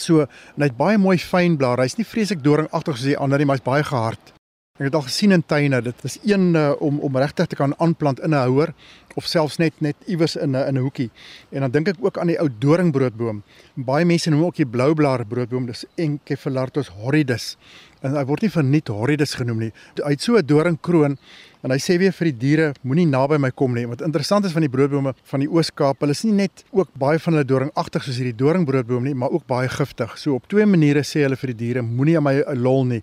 So, 0.00 0.26
hy 0.56 0.68
het 0.68 0.76
baie 0.76 0.98
mooi 0.98 1.18
fyn 1.18 1.56
blare. 1.56 1.82
Hy's 1.82 1.98
nie 1.98 2.06
vreeslik 2.08 2.42
doringagtig 2.44 2.96
soos 2.96 3.10
die 3.10 3.18
ander 3.18 3.38
nie, 3.38 3.46
maar 3.46 3.58
hy's 3.58 3.66
baie 3.66 3.84
gehard. 3.84 4.32
Ek 4.76 4.90
het 4.90 4.96
al 4.98 5.06
gesien 5.06 5.32
in 5.32 5.42
tuine, 5.42 5.80
dit 5.80 6.02
is 6.04 6.18
een 6.28 6.50
uh, 6.54 6.74
om 6.84 6.98
om 7.00 7.16
regtig 7.16 7.46
te 7.48 7.56
kan 7.56 7.72
aanplant 7.80 8.20
in 8.20 8.30
'n 8.30 8.42
houer 8.44 8.74
of 9.16 9.26
selfs 9.26 9.56
net 9.58 9.80
net 9.84 9.96
iewers 10.06 10.36
in 10.36 10.56
'n 10.56 10.68
in 10.68 10.76
'n 10.76 10.84
hoekie. 10.84 11.10
En 11.50 11.60
dan 11.60 11.70
dink 11.70 11.88
ek 11.88 11.96
ook 12.00 12.18
aan 12.18 12.26
die 12.26 12.38
ou 12.38 12.48
doringbroodboom. 12.58 13.42
Baie 13.74 14.04
mense 14.04 14.30
noem 14.30 14.44
ook 14.44 14.56
die 14.56 14.66
bloublaar 14.66 15.26
broodboom, 15.26 15.66
dis 15.66 15.84
Encephalartos 15.96 16.88
horridus. 16.88 17.56
En 18.02 18.14
hy 18.14 18.24
word 18.24 18.42
nie 18.42 18.50
verniet 18.50 18.88
horridus 18.88 19.34
genoem 19.34 19.58
nie. 19.58 19.72
Hy 20.04 20.10
het 20.10 20.20
so 20.20 20.36
'n 20.36 20.46
doringkroon 20.46 21.18
en 21.62 21.70
hy 21.70 21.78
sê 21.78 21.98
weer 21.98 22.12
vir 22.12 22.32
die 22.32 22.38
diere 22.38 22.74
moenie 22.82 23.06
naby 23.06 23.38
my 23.38 23.50
kom 23.50 23.74
nie. 23.74 23.86
Wat 23.86 24.02
interessant 24.02 24.44
is 24.44 24.52
van 24.52 24.62
die 24.62 24.70
broodbome 24.70 25.14
van 25.24 25.40
die 25.40 25.48
Oos-Kaap, 25.48 26.00
hulle 26.00 26.12
is 26.12 26.24
nie 26.24 26.32
net 26.32 26.64
ook 26.72 26.88
baie 26.94 27.18
van 27.18 27.32
hulle 27.32 27.44
doringagtig 27.44 28.02
soos 28.02 28.16
hierdie 28.16 28.36
doringbroodboom 28.36 29.02
nie, 29.02 29.14
maar 29.14 29.30
ook 29.30 29.46
baie 29.46 29.68
giftig. 29.68 30.18
So 30.18 30.34
op 30.34 30.46
twee 30.48 30.66
maniere 30.66 31.02
sê 31.02 31.22
hulle 31.22 31.36
vir 31.36 31.54
die 31.54 31.64
diere 31.66 31.82
moenie 31.82 32.16
aan 32.16 32.22
my 32.22 32.44
lol 32.54 32.84
nie 32.84 33.02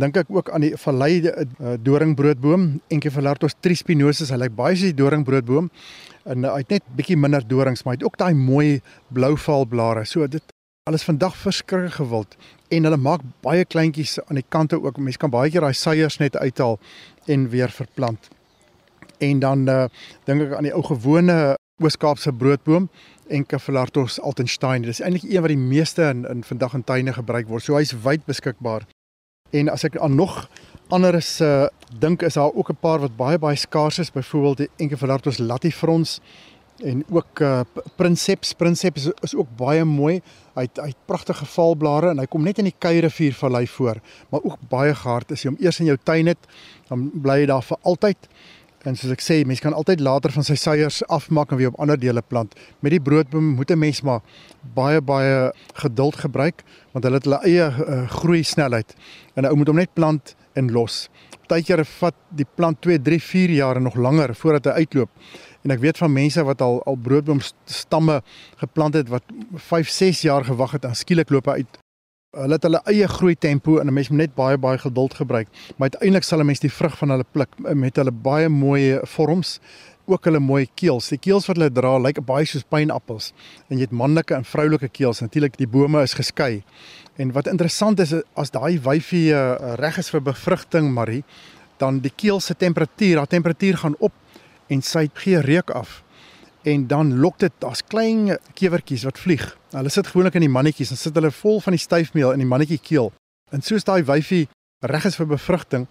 dink 0.00 0.16
ek 0.20 0.30
ook 0.32 0.50
aan 0.54 0.64
die 0.64 0.74
vallei 0.80 1.20
uh, 1.22 1.44
doringbroodboom 1.82 2.66
Encephalartos 2.92 3.56
trispinosus. 3.60 4.32
Hy 4.32 4.38
lyk 4.40 4.54
baie 4.56 4.76
soos 4.76 4.92
die 4.92 4.98
doringbroodboom 4.98 5.70
en 6.26 6.44
uh, 6.44 6.52
hy 6.56 6.64
het 6.64 6.76
net 6.76 6.86
bietjie 6.98 7.18
minder 7.20 7.44
dorings, 7.46 7.84
maar 7.84 7.94
hy 7.94 8.00
het 8.00 8.06
ook 8.08 8.18
daai 8.20 8.34
mooi 8.34 8.80
blou 9.14 9.34
valblare. 9.38 10.04
So 10.08 10.26
dit 10.30 10.42
alles 10.86 11.06
vandag 11.06 11.36
verskriklik 11.38 11.98
gewild 11.98 12.36
en 12.70 12.88
hulle 12.88 12.98
maak 12.98 13.22
baie 13.46 13.64
kleintjies 13.64 14.18
aan 14.26 14.40
die 14.40 14.46
kante 14.48 14.78
ook. 14.80 14.98
Mense 14.98 15.22
kan 15.22 15.32
baie 15.34 15.50
keer 15.50 15.66
daai 15.66 15.74
seiers 15.74 16.18
net 16.22 16.36
uithaal 16.36 16.80
en 17.26 17.48
weer 17.50 17.72
verplant. 17.74 18.30
En 19.22 19.40
dan 19.40 19.68
uh, 19.70 19.84
dink 20.26 20.48
ek 20.48 20.58
aan 20.58 20.68
die 20.68 20.74
ou 20.74 20.82
gewone 20.86 21.56
Oos-Kaapse 21.82 22.32
broodboom 22.32 22.88
Encephalartos 23.28 24.20
altenstein. 24.22 24.86
Dit 24.86 24.96
is 24.96 25.02
eintlik 25.04 25.26
een 25.28 25.42
wat 25.42 25.52
die 25.52 25.60
meeste 25.60 26.06
in, 26.08 26.22
in 26.30 26.44
vandag 26.46 26.74
in 26.78 26.84
tuine 26.86 27.12
gebruik 27.12 27.50
word. 27.50 27.64
So 27.66 27.76
hy's 27.76 27.94
wyd 28.04 28.24
beskikbaar. 28.28 28.86
En 29.56 29.70
as 29.72 29.86
ek 29.88 29.96
aan 29.96 30.14
nog 30.14 30.48
ander 30.92 31.16
is 31.18 31.40
uh 31.40 31.66
dink 31.98 32.22
is 32.22 32.34
daar 32.34 32.52
ook 32.54 32.70
'n 32.70 32.80
paar 32.80 33.00
wat 33.00 33.16
baie 33.16 33.38
baie 33.38 33.56
skaars 33.56 33.98
is, 33.98 34.12
byvoorbeeld 34.12 34.56
die 34.56 34.70
Encephalartos 34.76 35.38
latifrons 35.38 36.20
en 36.84 37.04
ook 37.10 37.40
uh 37.40 37.60
Princeps. 37.96 38.52
Princeps 38.52 39.06
is, 39.06 39.12
is 39.20 39.34
ook 39.34 39.48
baie 39.56 39.84
mooi. 39.84 40.20
Hy 40.54 40.62
het 40.62 40.76
hy 40.76 40.88
het 40.88 41.06
pragtige 41.06 41.46
valblare 41.46 42.10
en 42.10 42.18
hy 42.18 42.26
kom 42.26 42.42
net 42.42 42.58
in 42.58 42.64
die 42.64 42.74
Kuierrivier 42.78 43.34
vallei 43.34 43.66
voor, 43.66 44.00
maar 44.28 44.40
ook 44.42 44.58
baie 44.68 44.94
gehard 44.94 45.30
is 45.30 45.42
hy 45.42 45.48
om 45.48 45.56
eers 45.60 45.80
in 45.80 45.86
jou 45.86 45.98
tuin 46.02 46.26
het, 46.26 46.48
dan 46.88 47.10
bly 47.14 47.40
hy 47.40 47.46
daar 47.46 47.62
vir 47.62 47.78
altyd. 47.82 48.28
En 48.86 48.94
soos 48.94 49.10
ek 49.16 49.22
sê, 49.24 49.40
mense 49.42 49.64
kan 49.64 49.74
altyd 49.74 49.98
later 50.04 50.30
van 50.30 50.44
sy 50.46 50.54
seiers 50.54 51.00
afmaak 51.10 51.50
en 51.50 51.58
weer 51.58 51.72
op 51.72 51.78
ander 51.82 51.98
dele 51.98 52.22
plant. 52.22 52.52
Met 52.86 52.92
die 52.94 53.02
broodboom 53.02 53.56
moet 53.58 53.70
'n 53.70 53.78
mens 53.78 54.02
maar 54.02 54.20
baie 54.74 55.00
baie 55.00 55.52
geduld 55.74 56.16
gebruik 56.16 56.62
want 56.92 57.04
hulle 57.04 57.18
het 57.18 57.24
hulle 57.24 57.40
eie 57.42 57.66
uh, 57.66 58.08
groei 58.08 58.42
snelheid. 58.44 58.94
En 59.34 59.42
'n 59.42 59.50
ou 59.50 59.56
moet 59.56 59.66
hom 59.66 59.76
net 59.76 59.94
plant 59.94 60.36
en 60.54 60.70
los. 60.70 61.08
Partykeer 61.48 61.84
vat 61.84 62.14
die 62.30 62.46
plant 62.54 62.80
2, 62.80 63.02
3, 63.02 63.20
4 63.22 63.50
jaar 63.50 63.76
en 63.76 63.82
nog 63.82 63.96
langer 63.96 64.34
voordat 64.34 64.64
hy 64.64 64.70
uitloop. 64.70 65.10
En 65.64 65.70
ek 65.70 65.80
weet 65.80 65.98
van 65.98 66.12
mense 66.12 66.44
wat 66.44 66.60
al 66.60 66.82
al 66.86 66.96
broodboomstamme 66.96 68.22
geplant 68.56 68.94
het 68.94 69.08
wat 69.08 69.24
5, 69.54 69.88
6 69.88 70.20
jaar 70.20 70.44
gewag 70.44 70.70
het 70.70 70.84
en 70.84 70.94
skielik 70.94 71.30
loop 71.30 71.46
hy 71.46 71.52
uit 71.52 71.85
hulle 72.36 72.56
het 72.58 72.66
hulle 72.66 72.80
eie 72.90 73.08
groei 73.08 73.34
tempo 73.34 73.78
en 73.80 73.88
'n 73.88 73.94
mens 73.94 74.08
moet 74.08 74.18
net 74.18 74.34
baie 74.34 74.58
baie 74.58 74.78
geduld 74.78 75.14
gebruik. 75.14 75.48
Maar 75.76 75.90
uiteindelik 75.90 76.24
sal 76.24 76.40
'n 76.40 76.46
mens 76.46 76.60
die 76.60 76.72
vrug 76.72 76.98
van 76.98 77.10
hulle 77.10 77.24
pluk 77.32 77.48
met 77.58 77.96
hulle 77.96 78.10
baie 78.10 78.48
mooi 78.48 78.98
vorms, 79.02 79.60
ook 80.06 80.24
hulle 80.24 80.38
mooi 80.38 80.68
keels. 80.74 81.08
Die 81.08 81.18
keels 81.18 81.46
wat 81.46 81.56
hulle 81.56 81.72
dra 81.72 81.98
lyk 81.98 82.24
baie 82.24 82.44
soos 82.44 82.62
pynappels. 82.62 83.32
En 83.68 83.76
jy 83.76 83.82
het 83.82 83.90
manlike 83.90 84.34
en 84.34 84.44
vroulike 84.44 84.88
keels. 84.88 85.20
Natuurlik 85.20 85.56
die 85.56 85.66
bome 85.66 86.02
is 86.02 86.14
geskei. 86.14 86.62
En 87.16 87.32
wat 87.32 87.46
interessant 87.46 88.00
is 88.00 88.14
as 88.34 88.50
daai 88.50 88.78
wyfie 88.78 89.32
uh, 89.32 89.74
reg 89.74 89.98
is 89.98 90.10
vir 90.10 90.20
bevrugting, 90.20 90.92
Marie, 90.92 91.24
dan 91.78 92.00
die 92.00 92.12
keel 92.16 92.40
se 92.40 92.54
temperatuur, 92.54 93.16
haar 93.16 93.26
temperatuur 93.26 93.76
gaan 93.76 93.94
op 93.98 94.12
en 94.66 94.82
sy 94.82 95.08
gee 95.14 95.40
reuk 95.40 95.70
af 95.70 96.02
en 96.66 96.86
dan 96.86 97.18
lok 97.18 97.38
dit 97.38 97.52
daar's 97.58 97.84
klein 97.86 98.38
kewertjies 98.58 99.04
wat 99.06 99.18
vlieg. 99.18 99.44
Hulle 99.76 99.90
sit 99.92 100.06
gewoonlik 100.08 100.38
in 100.38 100.46
die 100.46 100.52
mannetjies 100.52 100.94
en 100.94 100.96
sit 100.96 101.16
hulle 101.18 101.28
vol 101.36 101.58
van 101.60 101.74
die 101.76 101.82
styfmeel 101.82 102.30
in 102.32 102.40
die 102.40 102.48
mannetjie 102.48 102.78
keel. 102.80 103.10
En 103.52 103.60
soos 103.60 103.84
daai 103.84 104.00
wyfie 104.08 104.46
reg 104.88 105.04
is 105.08 105.18
vir 105.20 105.28
bevrugting 105.28 105.84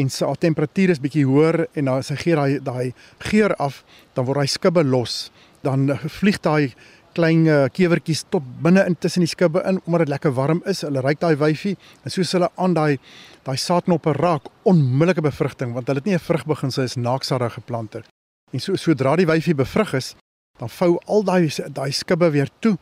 en 0.00 0.12
sy 0.12 0.28
temperatuur 0.40 0.94
is 0.94 1.00
bietjie 1.04 1.26
hoër 1.28 1.66
en 1.76 1.90
dan 1.90 2.04
sy 2.06 2.16
gee 2.20 2.36
daai 2.36 2.60
daai 2.64 2.94
geur 3.28 3.52
af, 3.60 3.82
dan 4.16 4.24
word 4.28 4.40
hy 4.40 4.48
skibbe 4.48 4.84
los. 4.88 5.26
Dan 5.64 5.92
vlieg 6.16 6.40
daai 6.40 6.72
klein 7.16 7.44
kewertjies 7.76 8.24
tot 8.32 8.44
binne 8.64 8.84
in 8.88 8.96
tussen 9.00 9.24
die 9.24 9.28
skibbe 9.28 9.60
in 9.68 9.82
omdat 9.84 10.06
dit 10.06 10.14
lekker 10.14 10.32
warm 10.36 10.62
is. 10.64 10.80
Hulle 10.86 11.04
ruik 11.04 11.20
daai 11.20 11.36
wyfie 11.40 11.76
en 12.04 12.12
soos 12.12 12.32
hulle 12.36 12.48
aan 12.56 12.76
daai 12.76 12.96
daai 13.44 13.56
saadknoppe 13.60 14.16
raak, 14.16 14.48
onmiddellike 14.64 15.24
bevrugting 15.28 15.76
want 15.76 15.92
hulle 15.92 16.00
het 16.00 16.08
nie 16.08 16.16
'n 16.16 16.24
vrugbeginsel 16.24 16.84
is 16.84 16.96
naaksade 16.96 17.50
geplant 17.50 17.92
het. 17.92 18.08
En 18.52 18.60
so 18.60 18.76
sodra 18.76 19.16
die 19.16 19.26
wyfie 19.26 19.54
bevrug 19.54 19.92
is, 19.94 20.14
dan 20.58 20.68
vou 20.68 20.98
al 21.06 21.22
daai 21.24 21.48
daai 21.68 21.92
skibbe 21.92 22.30
weer 22.30 22.48
toe 22.60 22.78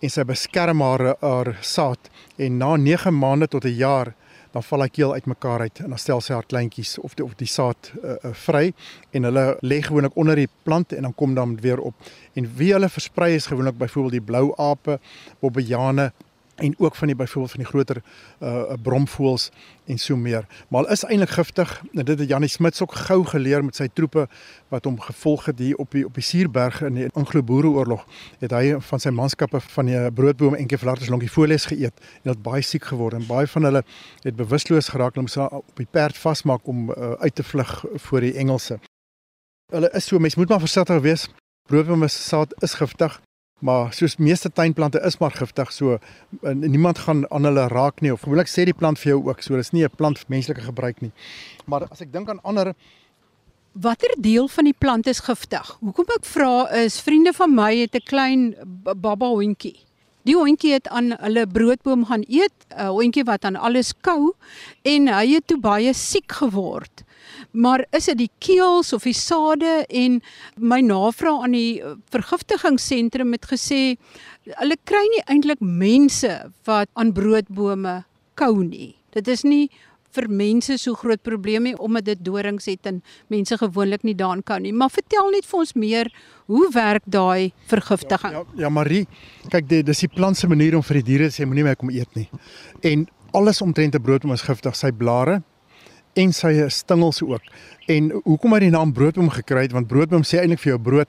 en 0.00 0.10
sy 0.10 0.24
beskerm 0.24 0.80
haar 0.80 1.14
haar 1.20 1.56
saad 1.60 2.10
en 2.36 2.58
na 2.58 2.76
9 2.76 3.12
maande 3.14 3.48
tot 3.48 3.64
'n 3.64 3.76
jaar 3.76 4.14
dan 4.52 4.62
val 4.62 4.82
hy 4.82 4.88
keel 4.88 5.12
uitmekaar 5.14 5.60
uit 5.60 5.80
en 5.84 5.94
dan 5.94 5.98
stel 5.98 6.20
sy 6.20 6.34
haar 6.34 6.46
kleintjies 6.46 6.98
of 6.98 7.14
die, 7.14 7.24
of 7.24 7.36
die 7.38 7.48
saad 7.50 7.92
uh, 8.02 8.16
uh, 8.24 8.32
vry 8.46 8.72
en 9.14 9.28
hulle 9.28 9.44
lê 9.62 9.80
gewoonlik 9.82 10.16
onder 10.18 10.36
die 10.36 10.48
plant 10.66 10.92
en 10.92 11.06
dan 11.06 11.14
kom 11.14 11.34
dan 11.34 11.56
weer 11.60 11.78
op. 11.78 11.94
En 12.34 12.48
wie 12.56 12.72
hulle 12.72 12.88
versprei 12.88 13.34
is 13.34 13.46
gewoonlik 13.46 13.78
byvoorbeeld 13.78 14.18
die 14.18 14.26
blou 14.26 14.50
ape, 14.56 14.98
bobbejane 15.40 16.10
en 16.60 16.74
ook 16.78 16.96
van 16.96 17.06
die 17.06 17.16
byvoorbeeld 17.16 17.50
van 17.50 17.60
die 17.60 17.68
groter 17.68 18.02
uh 18.40 18.72
bromvoëls 18.82 19.50
en 19.86 19.98
so 19.98 20.16
meer. 20.16 20.46
Maar 20.68 20.90
is 20.90 21.04
eintlik 21.04 21.30
giftig. 21.30 21.82
En 21.92 22.04
dit 22.04 22.18
het 22.18 22.28
Janie 22.28 22.48
Smits 22.48 22.82
ook 22.82 22.94
gou 22.94 23.24
geleer 23.24 23.64
met 23.64 23.76
sy 23.76 23.88
troepe 23.92 24.28
wat 24.68 24.84
hom 24.84 25.00
gevolg 25.00 25.44
het 25.50 25.58
hier 25.58 25.76
op 25.76 25.90
die 25.90 26.04
op 26.06 26.14
die 26.14 26.24
Suurberg 26.24 26.82
in 26.82 26.94
die 26.94 27.08
Anglo-Boereoorlog. 27.12 28.04
Het 28.38 28.54
hy 28.54 28.76
van 28.90 29.00
sy 29.00 29.10
manskappe 29.14 29.60
van 29.60 29.90
die 29.90 30.04
broodboom 30.12 30.54
en 30.54 30.66
keflartus 30.70 31.10
longifolies 31.10 31.66
geëet 31.72 32.04
en 32.22 32.32
het 32.34 32.42
baie 32.42 32.62
siek 32.62 32.84
geword 32.92 33.18
en 33.18 33.26
baie 33.26 33.46
van 33.46 33.68
hulle 33.68 33.84
het 34.22 34.36
bewusteloos 34.36 34.92
geraak 34.94 35.16
en 35.16 35.26
moes 35.26 35.36
op 35.36 35.76
die 35.76 35.88
perd 35.90 36.16
vasmaak 36.16 36.66
om 36.68 36.90
uh, 36.90 37.12
uit 37.24 37.34
te 37.34 37.44
vlug 37.44 37.84
voor 38.06 38.20
die 38.20 38.34
Engelse. 38.34 38.78
Hulle 39.72 39.90
is 39.94 40.06
so 40.06 40.18
mens 40.18 40.34
moet 40.34 40.48
maar 40.48 40.62
versigtig 40.62 41.00
wees. 41.00 41.28
Broodboom 41.68 42.08
se 42.08 42.22
saad 42.22 42.54
is 42.62 42.74
giftig. 42.74 43.20
Maar 43.60 43.92
soos 43.92 44.16
meeste 44.16 44.48
tuinplante 44.52 45.00
is 45.04 45.18
maar 45.20 45.34
giftig, 45.36 45.72
so 45.72 45.98
niemand 46.52 46.98
gaan 46.98 47.26
aan 47.30 47.44
hulle 47.44 47.66
raak 47.68 48.00
nie 48.00 48.12
of 48.12 48.24
ek 48.24 48.48
sê 48.48 48.64
die 48.64 48.76
plant 48.76 48.98
vir 48.98 49.12
jou 49.12 49.20
ook, 49.28 49.42
so 49.42 49.56
dis 49.56 49.72
nie 49.72 49.84
'n 49.84 49.96
plant 49.96 50.18
vir 50.18 50.26
menslike 50.28 50.62
gebruik 50.64 51.00
nie. 51.02 51.12
Maar 51.66 51.88
as 51.90 52.00
ek 52.00 52.12
dink 52.12 52.28
aan 52.28 52.40
ander 52.42 52.74
watter 53.72 54.14
deel 54.18 54.48
van 54.48 54.64
die 54.64 54.78
plant 54.78 55.06
is 55.06 55.20
giftig? 55.20 55.76
Hoekom 55.80 56.06
ek 56.16 56.24
vra 56.24 56.70
is 56.84 57.00
vriende 57.00 57.32
van 57.32 57.54
my 57.54 57.76
het 57.76 57.94
'n 57.94 58.04
klein 58.04 58.54
baba 58.96 59.26
hondjie. 59.26 59.76
Die 60.24 60.36
hondjie 60.36 60.72
het 60.72 60.88
aan 60.88 61.12
hulle 61.12 61.46
broodboom 61.46 62.04
gaan 62.06 62.24
eet, 62.28 62.66
'n 62.76 62.88
hondjie 62.88 63.24
wat 63.24 63.44
aan 63.44 63.56
alles 63.56 63.92
kou 64.00 64.32
en 64.82 65.08
hy 65.08 65.34
het 65.34 65.46
toe 65.46 65.60
baie 65.60 65.92
siek 65.94 66.32
geword 66.32 67.04
maar 67.52 67.84
is 67.96 68.08
dit 68.10 68.18
die 68.18 68.30
keels 68.38 68.92
of 68.92 69.06
die 69.08 69.16
sade 69.16 69.84
en 69.88 70.20
my 70.56 70.80
navraag 70.80 71.44
aan 71.44 71.56
die 71.56 71.80
eh, 71.82 71.96
vergiftigingssentrum 72.14 73.32
het 73.36 73.46
gesê 73.50 73.82
hulle 74.60 74.78
kry 74.84 75.02
nie 75.14 75.22
eintlik 75.26 75.60
mense 75.60 76.32
wat 76.68 76.88
aan 76.94 77.12
broodbome 77.12 78.02
kou 78.34 78.64
nie. 78.64 78.94
Dit 79.14 79.28
is 79.28 79.44
nie 79.44 79.68
vir 80.16 80.26
mense 80.32 80.74
so 80.80 80.98
groot 80.98 81.22
probleem 81.22 81.68
nie 81.68 81.76
omdat 81.78 82.08
dit 82.08 82.22
dorings 82.26 82.66
het 82.70 82.88
en 82.90 83.00
mense 83.32 83.56
gewoonlik 83.60 84.04
nie 84.06 84.16
daaraan 84.18 84.42
kan 84.46 84.64
nie. 84.66 84.72
Maar 84.74 84.90
vertel 84.90 85.30
net 85.34 85.46
vir 85.46 85.60
ons 85.62 85.74
meer, 85.78 86.10
hoe 86.50 86.66
werk 86.74 87.06
daai 87.06 87.52
vergiftiging? 87.70 88.34
Ja, 88.34 88.42
ja, 88.42 88.64
ja 88.64 88.72
Marie, 88.74 89.04
kyk 89.52 89.68
dit 89.70 89.86
dis 89.86 90.04
die 90.06 90.10
plant 90.10 90.38
se 90.38 90.50
manier 90.50 90.76
om 90.78 90.84
vir 90.86 91.00
die 91.00 91.06
diere 91.12 91.30
sê 91.30 91.46
moenie 91.46 91.66
meer 91.68 91.78
kom 91.78 91.92
eet 91.94 92.10
nie. 92.18 92.26
En 92.82 93.06
alles 93.36 93.62
omtrent 93.62 93.94
'n 93.94 94.02
broodboom 94.02 94.34
is 94.34 94.42
giftig, 94.42 94.74
sy 94.74 94.90
blare, 94.90 95.42
en 96.14 96.32
sy 96.32 96.52
stingels 96.68 97.22
ook. 97.22 97.42
En 97.88 98.10
hoekom 98.24 98.54
hy 98.54 98.60
die 98.66 98.74
naam 98.74 98.92
broodboom 98.92 99.30
gekry 99.30 99.66
het 99.66 99.72
want 99.76 99.88
broodboom 99.88 100.24
sê 100.26 100.40
eintlik 100.40 100.62
vir 100.64 100.74
jou 100.74 100.80
brood. 100.90 101.08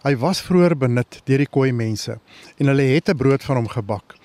Hy 0.00 0.14
was 0.16 0.40
vroeër 0.40 0.76
benut 0.80 1.20
deur 1.28 1.42
die 1.42 1.50
Khoi 1.50 1.72
mense 1.76 2.16
en 2.58 2.72
hulle 2.72 2.86
het 2.94 3.08
'n 3.10 3.16
brood 3.16 3.42
van 3.44 3.56
hom 3.56 3.68
gebak. 3.68 4.16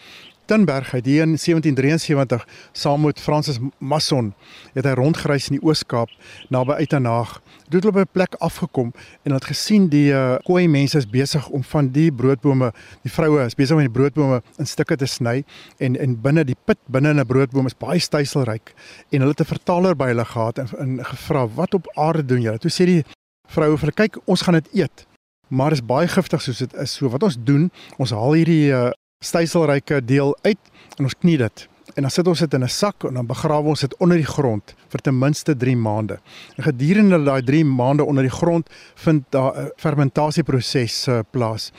Tinberg 0.45 0.91
het 0.91 1.05
hier 1.05 1.21
in 1.21 1.35
1773 1.37 2.47
saam 2.71 3.01
met 3.01 3.19
Francis 3.19 3.57
Masson 3.77 4.33
het 4.73 4.85
hy 4.85 4.93
rondgereis 4.97 5.49
in 5.49 5.57
die 5.57 5.63
Oos-Kaap 5.65 6.11
naby 6.53 6.77
Uitenaag. 6.81 7.39
Toe 7.69 7.79
het 7.79 7.93
by 7.93 8.05
'n 8.05 8.11
plek 8.11 8.35
afgekom 8.39 8.93
en 9.23 9.31
het 9.31 9.45
gesien 9.45 9.87
die 9.89 10.11
uh, 10.11 10.35
Khoi 10.43 10.67
mense 10.67 10.97
is 10.97 11.09
besig 11.09 11.49
om 11.49 11.63
van 11.63 11.89
die 11.91 12.11
broodbome, 12.11 12.73
die 13.01 13.11
vroue 13.11 13.45
is 13.45 13.55
besig 13.55 13.75
om 13.75 13.81
die 13.81 13.89
broodbome 13.89 14.41
in 14.57 14.65
stukke 14.65 14.95
te 14.95 15.05
sny 15.05 15.43
en 15.77 15.97
en 15.97 16.21
binne 16.21 16.43
die 16.43 16.57
pit 16.65 16.77
binne 16.85 17.09
in 17.09 17.19
'n 17.19 17.25
broodboom 17.25 17.65
is 17.65 17.77
baie 17.77 17.99
styselryk 17.99 18.73
en 19.11 19.19
hulle 19.19 19.33
het 19.33 19.41
'n 19.41 19.53
vertaler 19.55 19.95
by 19.95 20.07
hulle 20.07 20.25
gehad 20.25 20.57
en, 20.57 20.67
en 20.77 21.05
gevra 21.05 21.47
wat 21.47 21.73
op 21.73 21.87
aarde 21.95 22.25
doen 22.25 22.41
julle? 22.41 22.59
Toe 22.59 22.71
sê 22.71 22.85
die 22.85 23.03
vroue 23.47 23.77
vir 23.77 23.91
kyk 23.91 24.17
ons 24.25 24.41
gaan 24.41 24.53
dit 24.53 24.67
eet. 24.73 25.05
Maar 25.47 25.71
is 25.71 25.85
baie 25.85 26.07
giftig 26.07 26.41
soos 26.41 26.57
dit 26.57 26.73
is. 26.73 26.93
So 26.93 27.09
wat 27.09 27.23
ons 27.23 27.37
doen, 27.37 27.71
ons 27.97 28.11
haal 28.11 28.33
hierdie 28.33 28.71
uh, 28.73 28.89
styselryke 29.25 30.01
deel 30.05 30.35
uit 30.41 30.59
en 30.97 31.07
ons 31.07 31.17
knie 31.21 31.37
dit 31.41 31.67
en 31.95 32.03
dan 32.03 32.11
sit 32.11 32.27
ons 32.27 32.39
dit 32.39 32.53
in 32.53 32.63
'n 32.63 32.69
sak 32.69 33.03
en 33.07 33.13
dan 33.13 33.27
begrawe 33.27 33.67
ons 33.67 33.79
dit 33.79 33.95
onder 33.99 34.17
die 34.17 34.27
grond 34.27 34.75
vir 34.89 34.99
ten 34.99 35.17
minste 35.19 35.55
3 35.55 35.77
maande. 35.77 36.19
En 36.57 36.63
gedurende 36.63 37.23
daai 37.23 37.41
3 37.41 37.65
maande 37.65 38.03
onder 38.03 38.23
die 38.23 38.31
grond 38.31 38.69
vind 38.95 39.23
daar 39.29 39.53
'n 39.55 39.71
fermentasieproses 39.77 41.07
uh, 41.07 41.19
plaas. 41.31 41.71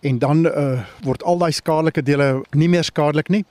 En 0.00 0.18
dan 0.18 0.46
uh, 0.46 0.82
word 1.02 1.22
al 1.22 1.38
daai 1.38 1.52
skadelike 1.52 2.02
dele 2.02 2.42
nie 2.50 2.68
meer 2.68 2.84
skadelik 2.84 3.28
nie 3.28 3.44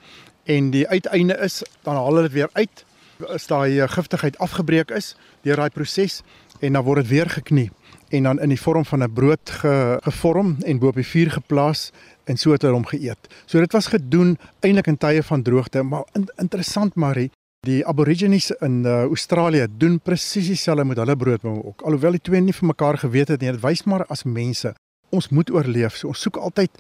en 0.44 0.72
die 0.72 0.88
uiteinde 0.88 1.38
is 1.38 1.64
dan 1.84 1.96
haal 1.96 2.06
hulle 2.06 2.22
dit 2.22 2.32
weer 2.32 2.50
uit 2.54 2.86
as 3.28 3.48
daai 3.48 3.88
giftigheid 3.88 4.38
afgebreek 4.38 4.92
is 4.92 5.16
deur 5.44 5.56
daai 5.56 5.70
proses 5.70 6.22
en 6.60 6.74
dan 6.74 6.84
word 6.84 7.02
dit 7.02 7.12
weer 7.12 7.30
geknie 7.30 7.72
en 8.10 8.24
dan 8.24 8.40
in 8.40 8.50
die 8.50 8.62
vorm 8.62 8.86
van 8.86 9.04
'n 9.04 9.14
brood 9.14 9.50
ge, 9.50 9.98
gevorm 10.02 10.56
en 10.66 10.80
bo 10.80 10.88
op 10.88 10.96
die 10.96 11.06
vuur 11.06 11.32
geplaas 11.32 11.92
en 12.24 12.38
so 12.38 12.52
het 12.52 12.62
hulle 12.62 12.74
hom 12.74 12.86
geëet. 12.86 13.28
So 13.46 13.60
dit 13.60 13.72
was 13.72 13.88
gedoen 13.88 14.38
eintlik 14.60 14.88
in 14.88 14.98
tye 14.98 15.24
van 15.24 15.42
droogte, 15.42 15.84
maar 15.84 16.04
in, 16.14 16.30
interessant 16.38 16.96
Marie, 16.96 17.32
die 17.68 17.86
Aborigines 17.88 18.52
in 18.52 18.84
uh, 18.86 19.04
Australië 19.04 19.68
doen 19.78 20.00
presies 20.00 20.48
dieselfde 20.48 20.86
met 20.86 20.98
hulle 20.98 21.16
broodbome 21.16 21.64
ook. 21.64 21.82
Alhoewel 21.82 22.12
die 22.12 22.22
twee 22.22 22.42
nie 22.42 22.54
vir 22.54 22.68
mekaar 22.68 22.98
geweet 22.98 23.28
het 23.28 23.42
nie, 23.42 23.52
dit 23.52 23.62
wys 23.62 23.84
maar 23.84 24.06
as 24.06 24.24
mense 24.24 24.74
ons 25.10 25.30
moet 25.30 25.52
oorleef. 25.52 25.96
So 25.98 26.08
ons 26.08 26.22
soek 26.22 26.38
altyd 26.38 26.72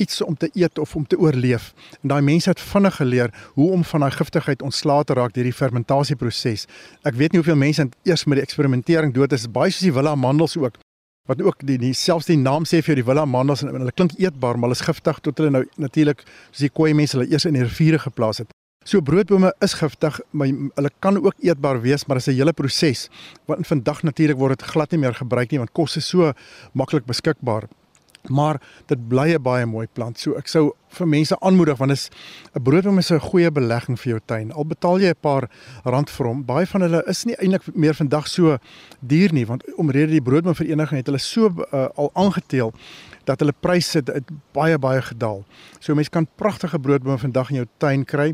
iets 0.00 0.22
om 0.24 0.36
te 0.36 0.50
eet 0.52 0.78
of 0.78 0.94
om 0.96 1.06
te 1.06 1.18
oorleef. 1.18 1.72
En 2.02 2.12
daai 2.12 2.20
mense 2.24 2.48
het 2.50 2.60
vinnig 2.60 2.96
geleer 2.96 3.34
hoe 3.54 3.70
om 3.70 3.84
van 3.84 4.06
daai 4.06 4.12
giftigheid 4.16 4.62
ontslae 4.62 5.04
te 5.04 5.16
raak 5.18 5.34
deur 5.36 5.48
die 5.48 5.56
fermentasieproses. 5.56 6.66
Ek 7.06 7.18
weet 7.20 7.34
nie 7.34 7.42
hoeveel 7.42 7.58
mense 7.60 7.88
eers 8.08 8.24
met 8.24 8.40
die 8.40 8.46
eksperimentering 8.46 9.14
dood 9.14 9.32
is. 9.36 9.48
Baie 9.50 9.72
soos 9.72 9.86
die 9.86 9.94
wille 9.94 10.12
amandels 10.12 10.56
ook. 10.56 10.78
Wat 11.28 11.42
ook 11.44 11.60
die, 11.66 11.76
die 11.78 11.92
selfs 11.94 12.26
die 12.26 12.38
naam 12.40 12.64
sê 12.66 12.80
vir 12.82 12.98
die 12.98 13.06
wille 13.06 13.22
amandels 13.22 13.62
en 13.62 13.74
hulle 13.76 13.94
klink 13.94 14.16
eetbaar, 14.18 14.56
maar 14.58 14.70
hulle 14.70 14.80
is 14.80 14.86
giftig 14.86 15.20
tot 15.22 15.38
hulle 15.38 15.52
nou 15.54 15.66
natuurlik 15.78 16.24
soos 16.50 16.64
die 16.64 16.72
koei 16.74 16.94
mense 16.96 17.18
hulle 17.18 17.28
eers 17.30 17.46
in 17.46 17.58
die 17.58 17.66
riviere 17.66 18.00
geplaas 18.02 18.42
het. 18.42 18.56
So 18.88 19.04
broodbome 19.04 19.52
is 19.60 19.74
giftig, 19.76 20.16
maar 20.32 20.48
hulle 20.48 20.90
kan 21.04 21.18
ook 21.20 21.36
eetbaar 21.44 21.82
wees, 21.84 22.06
maar 22.06 22.16
dit 22.16 22.26
is 22.26 22.32
'n 22.32 22.38
hele 22.38 22.52
proses. 22.52 23.08
Want 23.46 23.66
vandag 23.66 24.02
natuurlik 24.02 24.38
word 24.38 24.58
dit 24.58 24.68
glad 24.68 24.90
nie 24.90 25.00
meer 25.00 25.14
gebruik 25.14 25.50
nie 25.50 25.58
want 25.58 25.72
kos 25.72 25.96
is 25.96 26.08
so 26.08 26.32
maklik 26.72 27.04
beskikbaar 27.04 27.68
maar 28.28 28.60
dit 28.86 29.08
bly 29.08 29.34
'n 29.34 29.42
baie 29.42 29.66
mooi 29.66 29.86
plant. 29.92 30.18
So 30.18 30.34
ek 30.34 30.48
sou 30.48 30.72
vir 30.88 31.08
mense 31.08 31.40
aanmoedig 31.40 31.78
want 31.78 31.90
is 31.90 32.10
'n 32.54 32.62
broodboom 32.62 32.98
is 32.98 33.10
'n 33.10 33.20
goeie 33.20 33.50
belegging 33.50 33.98
vir 33.98 34.10
jou 34.12 34.20
tuin. 34.24 34.52
Al 34.52 34.64
betaal 34.64 35.00
jy 35.00 35.08
'n 35.08 35.20
paar 35.20 35.50
rand 35.84 36.10
vir 36.10 36.26
hom, 36.26 36.44
baie 36.44 36.66
van 36.66 36.80
hulle 36.80 37.02
is 37.06 37.24
nie 37.24 37.36
eintlik 37.36 37.74
meer 37.74 37.94
vandag 37.94 38.28
so 38.28 38.58
duur 39.00 39.32
nie 39.32 39.46
want 39.46 39.64
omrede 39.76 40.10
die 40.10 40.22
broodboomvereniging 40.22 40.96
het 40.96 41.06
hulle 41.06 41.18
so 41.18 41.50
uh, 41.72 41.88
al 41.96 42.10
aangeteel 42.14 42.72
dat 43.30 43.42
hulle 43.42 43.54
pryse 43.54 44.00
het, 44.00 44.10
het 44.10 44.30
baie 44.56 44.78
baie 44.78 45.02
gedaal. 45.06 45.44
So 45.78 45.94
mense 45.94 46.10
kan 46.10 46.26
pragtige 46.40 46.78
broodbome 46.82 47.18
vandag 47.18 47.50
in 47.52 47.62
jou 47.62 47.66
tuin 47.82 48.04
kry 48.04 48.32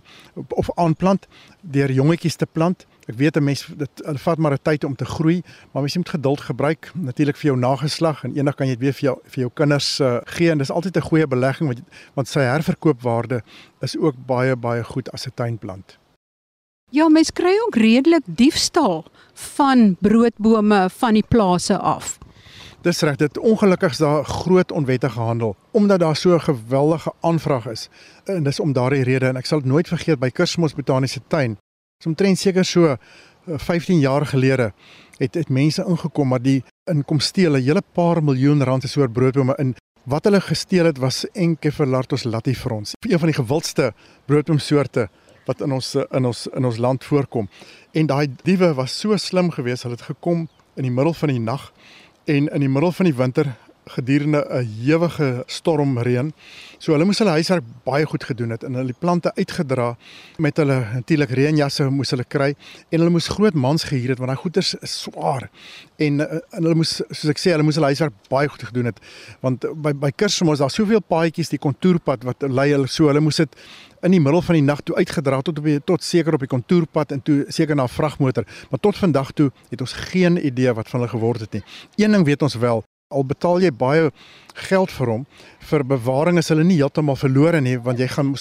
of 0.49 0.71
aanplant 0.75 1.26
deur 1.61 1.93
jongetjies 1.93 2.38
te 2.41 2.49
plant. 2.49 2.87
Ek 3.07 3.19
weet 3.21 3.37
'n 3.37 3.45
mens 3.45 3.67
dit 3.67 4.03
vat 4.25 4.38
maar 4.38 4.53
'n 4.53 4.62
tyd 4.62 4.85
om 4.85 4.97
te 4.97 5.05
groei, 5.05 5.43
maar 5.73 5.83
mens 5.83 5.97
moet 5.97 6.09
geduld 6.09 6.41
gebruik 6.41 6.91
natuurlik 6.95 7.37
vir 7.37 7.50
jou 7.50 7.59
nageslag 7.59 8.25
en 8.25 8.37
eendag 8.37 8.55
kan 8.55 8.67
jy 8.67 8.73
dit 8.73 8.83
weer 8.83 8.93
vir 8.93 9.09
jou 9.09 9.17
vir 9.25 9.41
jou 9.41 9.50
kinders 9.55 10.00
uh, 10.00 10.19
gee 10.25 10.50
en 10.50 10.59
dis 10.59 10.71
altyd 10.71 10.97
'n 10.97 11.09
goeie 11.11 11.26
belegging 11.26 11.69
want 11.69 11.81
want 12.15 12.29
sy 12.29 12.41
herverkoopwaarde 12.41 13.43
is 13.81 13.97
ook 13.97 14.15
baie 14.26 14.57
baie 14.57 14.85
goed 14.85 15.12
as 15.12 15.26
'n 15.26 15.35
tuinplant. 15.35 15.99
Ja, 16.91 17.09
mens 17.09 17.33
kry 17.33 17.59
ook 17.67 17.75
redelik 17.75 18.23
diefstal 18.26 19.05
van 19.35 19.97
broodbome 20.00 20.91
van 20.91 21.15
die 21.15 21.25
plase 21.29 21.79
af. 21.79 22.19
Dis 22.87 23.00
reg, 23.00 23.16
dit 23.19 23.38
ongelukkig 23.38 23.90
is 23.90 23.99
daar 23.99 24.25
groot 24.25 24.73
onwettige 24.73 25.21
handel 25.21 25.57
omdat 25.71 26.00
daar 26.00 26.16
so 26.16 26.35
'n 26.35 26.40
geweldige 26.40 27.12
aanvraag 27.21 27.66
is. 27.66 27.88
En 28.25 28.43
dis 28.43 28.61
om 28.61 28.73
daardie 28.73 29.02
rede 29.02 29.26
en 29.26 29.37
ek 29.37 29.47
sal 29.47 29.59
dit 29.59 29.69
nooit 29.69 29.88
vergeet 29.88 30.19
by 30.19 30.31
Kersmos 30.31 30.75
Botaniese 30.75 31.21
Tuin 31.28 31.59
Omtrent 32.05 32.38
seker 32.38 32.64
so 32.64 32.97
15 33.47 33.97
eh, 33.97 34.00
jaar 34.02 34.26
gelede 34.26 34.73
het 35.16 35.35
het 35.35 35.49
mense 35.49 35.85
ingekom 35.88 36.28
maar 36.28 36.43
die 36.43 36.64
inkom 36.85 37.21
steel 37.21 37.57
'n 37.57 37.62
hele 37.62 37.83
paar 37.93 38.23
miljoen 38.23 38.62
rand 38.62 38.83
se 38.83 38.88
soort 38.88 39.12
broodbome 39.12 39.55
in. 39.59 39.75
Wat 40.05 40.25
hulle 40.25 40.40
gesteel 40.40 40.85
het 40.85 40.99
was 40.99 41.26
Encephalartos 41.33 42.25
latifrons, 42.25 42.93
een 43.00 43.19
van 43.19 43.28
die 43.28 43.37
gewildste 43.37 43.95
broodboomsoorte 44.25 45.09
wat 45.47 45.61
in 45.61 45.73
ons 45.73 45.95
in 45.95 46.26
ons 46.26 46.47
in 46.47 46.65
ons 46.65 46.76
land 46.76 47.04
voorkom. 47.04 47.49
En 47.93 48.06
daai 48.06 48.28
diewe 48.43 48.75
was 48.75 48.99
so 49.00 49.17
slim 49.17 49.50
geweest, 49.50 49.82
hulle 49.82 49.95
het 49.95 50.04
gekom 50.04 50.49
in 50.75 50.82
die 50.82 50.93
middel 50.93 51.15
van 51.15 51.28
die 51.28 51.41
nag 51.41 51.73
en 52.26 52.49
in 52.49 52.60
die 52.60 52.69
middel 52.69 52.93
van 52.93 53.06
die 53.06 53.15
winter 53.15 53.54
gedurende 53.86 54.47
'n 54.50 54.69
ewige 54.82 55.45
stormreën. 55.47 56.32
So 56.78 56.93
hulle 56.93 57.04
moes 57.04 57.19
hulle 57.19 57.30
huiswerk 57.30 57.65
baie 57.84 58.04
goed 58.04 58.25
gedoen 58.25 58.50
het 58.50 58.65
en 58.65 58.75
hulle 58.75 58.86
die 58.86 58.99
plante 58.99 59.34
uitgedra 59.34 59.97
met 60.36 60.56
hulle 60.56 60.84
natuurlik 60.95 61.30
reënjasse 61.30 61.91
moes 61.91 62.10
hulle 62.10 62.25
kry 62.25 62.54
en 62.89 62.99
hulle 62.99 63.10
moes 63.10 63.28
groot 63.28 63.54
mans 63.54 63.84
gehuur 63.84 64.08
het 64.08 64.19
want 64.19 64.30
daai 64.30 64.43
goeder 64.43 64.62
is 64.62 65.02
swaar. 65.02 65.50
En, 65.97 66.21
eh, 66.21 66.39
en 66.50 66.62
hulle 66.62 66.75
moes 66.75 67.00
soos 67.10 67.30
ek 67.30 67.39
sê 67.39 67.50
hulle 67.50 67.62
moes 67.62 67.75
hulle 67.75 67.86
huiswerk 67.86 68.15
baie 68.28 68.49
goed 68.49 68.62
gedoen 68.62 68.84
het 68.84 68.99
want 69.41 69.65
by 69.82 69.93
by 69.93 70.10
Kersfees 70.10 70.58
daar 70.58 70.71
soveel 70.71 71.00
paadjies 71.00 71.49
die 71.49 71.58
kontourpad 71.58 72.25
wat 72.25 72.43
lei 72.43 72.73
hulle 72.73 72.89
so 72.89 73.06
hulle 73.06 73.21
moes 73.21 73.36
dit 73.36 73.56
in 74.06 74.14
die 74.14 74.23
middel 74.23 74.42
van 74.42 74.58
die 74.58 74.64
nag 74.64 74.82
toe 74.86 74.97
uitgedra 74.97 75.40
tot 75.42 75.58
op 75.60 75.64
die, 75.69 75.78
tot 75.84 76.04
seker 76.04 76.36
op 76.38 76.45
die 76.45 76.50
kontourpad 76.50 77.14
en 77.16 77.23
toe 77.26 77.45
seker 77.49 77.76
na 77.76 77.84
'n 77.84 77.95
vragmotor 77.99 78.45
maar 78.71 78.80
tot 78.80 78.97
vandag 78.97 79.32
toe 79.32 79.50
het 79.71 79.80
ons 79.80 79.92
geen 80.10 80.38
idee 80.47 80.73
wat 80.73 80.88
van 80.88 81.00
hulle 81.00 81.10
geword 81.10 81.40
het 81.40 81.52
nie. 81.52 81.64
Een 81.97 82.12
ding 82.12 82.25
weet 82.25 82.42
ons 82.42 82.54
wel 82.54 82.84
al 83.08 83.25
betaal 83.25 83.60
jy 83.62 83.71
baie 83.71 84.10
geld 84.69 84.90
vir 84.90 85.06
hom 85.06 85.26
vir 85.69 85.84
bewaring 85.84 86.38
is 86.38 86.49
hulle 86.49 86.64
nie 86.64 86.78
heeltemal 86.80 87.16
verlore 87.16 87.60
nie 87.60 87.76
want 87.78 87.99
jy 87.99 88.08
gaan 88.10 88.34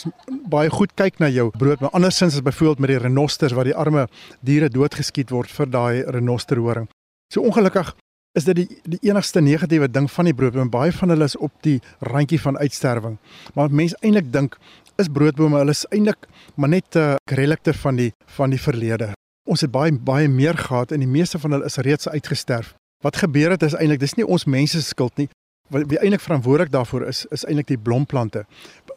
baie 0.50 0.70
goed 0.70 0.96
kyk 0.96 1.20
na 1.20 1.30
jou 1.30 1.52
brood 1.54 1.82
maar 1.82 1.94
andersins 1.94 2.34
is 2.34 2.42
byvoorbeeld 2.42 2.80
met 2.80 2.90
die 2.90 3.04
renosters 3.04 3.54
waar 3.54 3.70
die 3.70 3.76
arme 3.76 4.08
diere 4.42 4.70
doodgeskiet 4.70 5.30
word 5.30 5.52
vir 5.52 5.70
daai 5.70 6.04
renosterhoring. 6.18 6.90
So 7.34 7.42
ongelukkig 7.42 7.94
is 8.36 8.48
dit 8.50 8.58
die 8.64 8.68
die 8.96 9.00
enigste 9.10 9.42
negatiewe 9.42 9.88
ding 9.92 10.10
van 10.12 10.28
die 10.28 10.36
broodboom 10.36 10.72
baie 10.74 10.94
van 10.96 11.14
hulle 11.14 11.28
is 11.30 11.38
op 11.38 11.54
die 11.68 11.78
randjie 12.04 12.40
van 12.42 12.58
uitsterwing. 12.58 13.20
Maar 13.56 13.72
mense 13.72 13.98
eintlik 14.02 14.32
dink 14.34 14.58
is 15.02 15.12
broodbome 15.12 15.58
hulle 15.60 15.76
is 15.76 15.86
eintlik 15.92 16.28
maar 16.56 16.70
net 16.70 16.96
'n 16.96 17.00
uh, 17.00 17.16
relikte 17.32 17.74
van 17.74 17.96
die 17.96 18.12
van 18.26 18.50
die 18.50 18.62
verlede. 18.62 19.12
Ons 19.44 19.62
het 19.62 19.72
baie 19.72 19.92
baie 19.92 20.28
meer 20.28 20.58
gehad 20.58 20.92
en 20.92 21.00
die 21.00 21.08
meeste 21.18 21.40
van 21.40 21.52
hulle 21.52 21.66
is 21.66 21.76
reeds 21.78 22.10
uitgesterf. 22.10 22.74
Wat 23.04 23.16
gebeur 23.16 23.50
het 23.50 23.64
is 23.64 23.74
eintlik 23.74 24.00
dis 24.00 24.16
nie 24.16 24.28
ons 24.28 24.46
mense 24.46 24.82
se 24.82 24.88
skuld 24.88 25.18
nie. 25.18 25.30
Wat 25.70 25.84
wie 25.88 26.00
eintlik 26.00 26.22
verantwoordelik 26.22 26.72
daarvoor 26.72 27.08
is 27.08 27.26
is 27.26 27.46
eintlik 27.46 27.68
die 27.68 27.78
blomplante. 27.78 28.46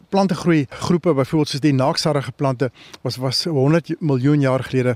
Plante 0.09 0.33
groei 0.35 0.65
groepe 0.69 1.13
byvoorbeeld 1.13 1.51
soos 1.51 1.61
die 1.61 1.73
naaksarige 1.73 2.31
plante 2.31 2.71
was 3.01 3.19
was 3.21 3.43
100 3.43 3.91
miljoen 3.99 4.41
jaar 4.41 4.63
gelede 4.65 4.95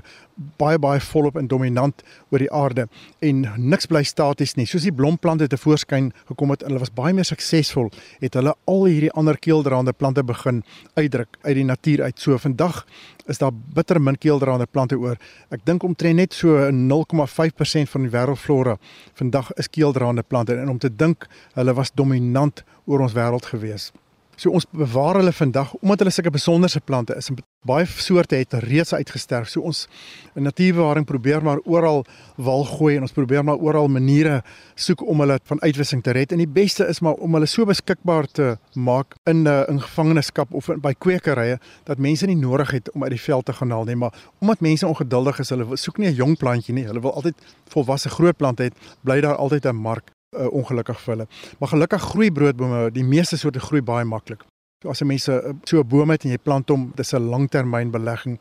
baie 0.58 0.78
baie 0.78 1.00
volop 1.00 1.36
en 1.38 1.46
dominant 1.46 2.02
oor 2.32 2.42
die 2.42 2.50
aarde 2.50 2.88
en 3.22 3.44
niks 3.70 3.86
bly 3.86 4.02
staties 4.02 4.56
nie. 4.58 4.66
Soos 4.66 4.82
die 4.82 4.92
blomplante 4.92 5.46
te 5.46 5.58
voorskyn 5.60 6.10
gekom 6.26 6.50
het, 6.50 6.66
hulle 6.66 6.82
was 6.82 6.90
baie 6.90 7.14
meer 7.14 7.28
suksesvol, 7.28 7.92
het 8.24 8.34
hulle 8.34 8.56
al 8.66 8.84
hierdie 8.90 9.12
ander 9.14 9.38
keeldraande 9.38 9.94
plante 9.94 10.26
begin 10.26 10.64
uitdruk 10.98 11.38
uit 11.46 11.56
die 11.62 11.68
natuur 11.70 12.02
uit. 12.08 12.18
So 12.18 12.38
vandag 12.38 12.82
is 13.30 13.38
daar 13.38 13.54
bitter 13.54 14.02
min 14.02 14.18
keeldraande 14.18 14.66
plante 14.66 14.98
oor. 14.98 15.20
Ek 15.54 15.62
dink 15.62 15.86
omtrent 15.86 16.18
net 16.18 16.34
so 16.34 16.58
0,5% 16.74 17.94
van 17.94 18.08
die 18.08 18.10
wêreldflora 18.10 18.80
vandag 19.14 19.54
is 19.62 19.70
keeldraande 19.70 20.26
plante 20.26 20.58
en 20.58 20.74
om 20.74 20.82
te 20.82 20.90
dink 20.90 21.28
hulle 21.54 21.78
was 21.78 21.94
dominant 21.94 22.66
oor 22.90 23.06
ons 23.06 23.14
wêreld 23.14 23.54
gewees. 23.54 23.92
So 24.36 24.50
ons 24.50 24.66
bewaar 24.70 25.20
hulle 25.20 25.32
vandag 25.32 25.74
omdat 25.80 26.04
hulle 26.04 26.14
sulke 26.14 26.32
besonderse 26.34 26.80
plante 26.80 27.16
is. 27.16 27.30
Baie 27.64 27.86
soorte 27.86 28.36
het 28.36 28.52
reeds 28.64 28.94
uitgesterf. 28.94 29.48
So 29.48 29.60
ons 29.60 29.86
in 30.34 30.42
natuurbewaring 30.42 31.06
probeer 31.06 31.42
maar 31.44 31.62
oral 31.64 32.04
wal 32.36 32.64
gooi 32.64 32.96
en 32.96 33.06
ons 33.06 33.14
probeer 33.14 33.44
maar 33.44 33.62
oral 33.62 33.88
maniere 33.88 34.42
soek 34.74 35.04
om 35.06 35.22
hulle 35.24 35.38
van 35.44 35.62
uitwissing 35.62 36.02
te 36.02 36.12
red. 36.16 36.32
En 36.32 36.42
die 36.42 36.50
beste 36.50 36.86
is 36.90 37.00
maar 37.00 37.14
om 37.14 37.34
hulle 37.38 37.48
so 37.50 37.64
beskikbaar 37.68 38.26
te 38.26 38.56
maak 38.74 39.14
in 39.30 39.44
'n 39.44 39.46
uh, 39.46 39.80
gevangenskap 39.82 40.54
of 40.54 40.68
in, 40.68 40.80
by 40.80 40.94
kwekerye 40.98 41.58
dat 41.84 41.98
mense 41.98 42.26
nie 42.26 42.36
nodig 42.36 42.70
het 42.70 42.90
om 42.92 43.02
uit 43.02 43.10
die 43.10 43.20
veld 43.20 43.44
te 43.44 43.52
gaan 43.52 43.70
haal 43.70 43.84
nie, 43.84 43.96
maar 43.96 44.12
omdat 44.40 44.60
mense 44.60 44.86
ongeduldig 44.86 45.38
is, 45.38 45.48
hulle 45.48 45.76
soek 45.76 45.98
nie 45.98 46.08
'n 46.08 46.14
jong 46.14 46.36
plantjie 46.36 46.74
nie. 46.74 46.84
Hulle 46.84 47.00
wil 47.00 47.14
altyd 47.14 47.34
volwasse 47.68 48.08
groot 48.08 48.36
plante 48.36 48.62
hê. 48.62 48.70
Bly 49.02 49.20
daar 49.20 49.36
altyd 49.36 49.66
'n 49.66 49.76
mark 49.76 50.10
uh, 50.34 50.48
ongelukkig 50.52 51.00
vir 51.00 51.14
hulle. 51.14 51.26
Maar 51.58 51.68
gelukkig 51.68 52.02
groei 52.02 52.30
broodbome, 52.32 52.90
die 52.90 53.04
meeste 53.04 53.36
soorte 53.36 53.60
groei 53.60 53.82
baie 53.82 54.04
maklik. 54.04 54.44
As 54.84 55.00
'n 55.00 55.06
mens 55.06 55.28
uh, 55.28 55.38
so 55.64 55.80
'n 55.80 55.88
boom 55.88 56.10
het 56.10 56.24
en 56.24 56.30
jy 56.30 56.38
plant 56.38 56.68
hom, 56.68 56.92
dis 56.94 57.14
'n 57.14 57.22
langtermynbelegging. 57.22 58.38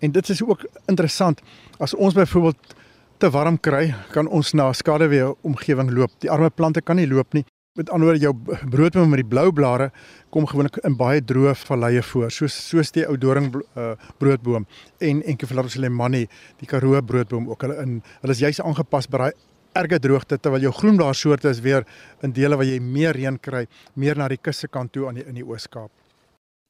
En 0.00 0.12
dit 0.12 0.28
is 0.28 0.42
ook 0.42 0.66
interessant 0.86 1.40
as 1.78 1.94
ons 1.94 2.14
byvoorbeeld 2.14 2.74
te 3.18 3.30
warm 3.30 3.60
kry, 3.60 3.94
kan 4.12 4.28
ons 4.28 4.52
na 4.52 4.72
skaduwee 4.72 5.34
omgewing 5.40 5.90
loop. 5.90 6.10
Die 6.20 6.30
arme 6.30 6.50
plante 6.50 6.80
kan 6.80 6.96
nie 6.96 7.08
loop 7.08 7.32
nie. 7.32 7.44
Met 7.76 7.90
ander 7.90 8.08
woorde 8.08 8.20
jou 8.20 8.32
broodboom 8.72 9.10
met 9.12 9.20
die 9.20 9.28
blou 9.28 9.50
blare 9.52 9.90
kom 10.32 10.46
gewoonlik 10.48 10.78
in 10.88 10.96
baie 10.96 11.20
droë 11.20 11.52
valleie 11.60 12.02
voor, 12.02 12.30
soos 12.32 12.54
soos 12.68 12.92
die 12.92 13.04
ou 13.08 13.16
doring 13.20 13.50
uh, 13.56 13.90
broodboom 14.20 14.64
en 15.04 15.20
Encephalarus 15.22 15.76
lemani, 15.76 16.22
die 16.60 16.68
Karoo 16.68 17.02
broodboom 17.02 17.50
ook. 17.50 17.66
Hulle 17.66 17.76
in 17.82 17.98
hulle 18.22 18.36
is 18.36 18.40
juis 18.40 18.60
aangepas 18.64 19.08
by 19.12 19.18
daai 19.18 19.32
erge 19.76 19.98
droogte 20.02 20.38
terwyl 20.40 20.66
jou 20.66 20.72
groenblaarsoorte 20.74 21.50
is 21.52 21.60
weer 21.64 21.86
in 22.24 22.32
dele 22.36 22.56
waar 22.56 22.68
jy 22.68 22.80
meer 22.80 23.16
reën 23.16 23.38
kry, 23.42 23.66
meer 23.94 24.18
na 24.18 24.28
die 24.32 24.40
kuste 24.40 24.68
kant 24.72 24.92
toe 24.94 25.08
aan 25.08 25.20
die 25.20 25.26
in 25.26 25.38
die 25.38 25.46
Oos-Kaap. 25.46 25.92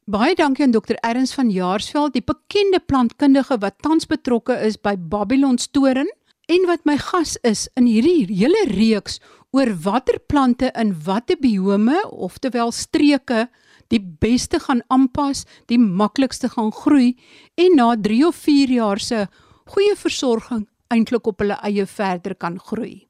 Baie 0.06 0.36
dankie 0.38 0.62
aan 0.62 0.74
Dr. 0.74 0.94
Erns 1.02 1.34
van 1.34 1.50
Jaarsveld, 1.50 2.14
die 2.14 2.22
bekende 2.22 2.78
plantkundige 2.78 3.58
wat 3.62 3.80
tans 3.82 4.06
betrokke 4.06 4.54
is 4.62 4.78
by 4.78 4.94
Babylon 4.94 5.58
Storen 5.58 6.10
en 6.46 6.66
wat 6.68 6.84
my 6.86 6.94
gas 7.02 7.34
is 7.42 7.66
in 7.74 7.88
hierdie 7.90 8.28
hele 8.30 8.60
reeks 8.70 9.18
oor 9.50 9.72
watter 9.82 10.20
plante 10.30 10.70
in 10.78 10.92
watter 11.06 11.38
biome, 11.42 11.98
oftewel 12.10 12.70
streke, 12.70 13.48
die 13.90 14.02
beste 14.02 14.60
gaan 14.62 14.82
aanpas, 14.94 15.44
die 15.66 15.78
maklikste 15.78 16.52
gaan 16.54 16.70
groei 16.74 17.16
en 17.58 17.78
na 17.78 17.92
3 17.98 18.22
of 18.28 18.38
4 18.46 18.74
jaar 18.78 19.02
se 19.02 19.26
goeie 19.74 19.98
versorging 19.98 20.66
eintlik 20.92 21.26
op 21.26 21.42
hulle 21.42 21.58
eie 21.62 21.86
verder 21.86 22.34
kan 22.34 22.58
groei. 22.58 23.06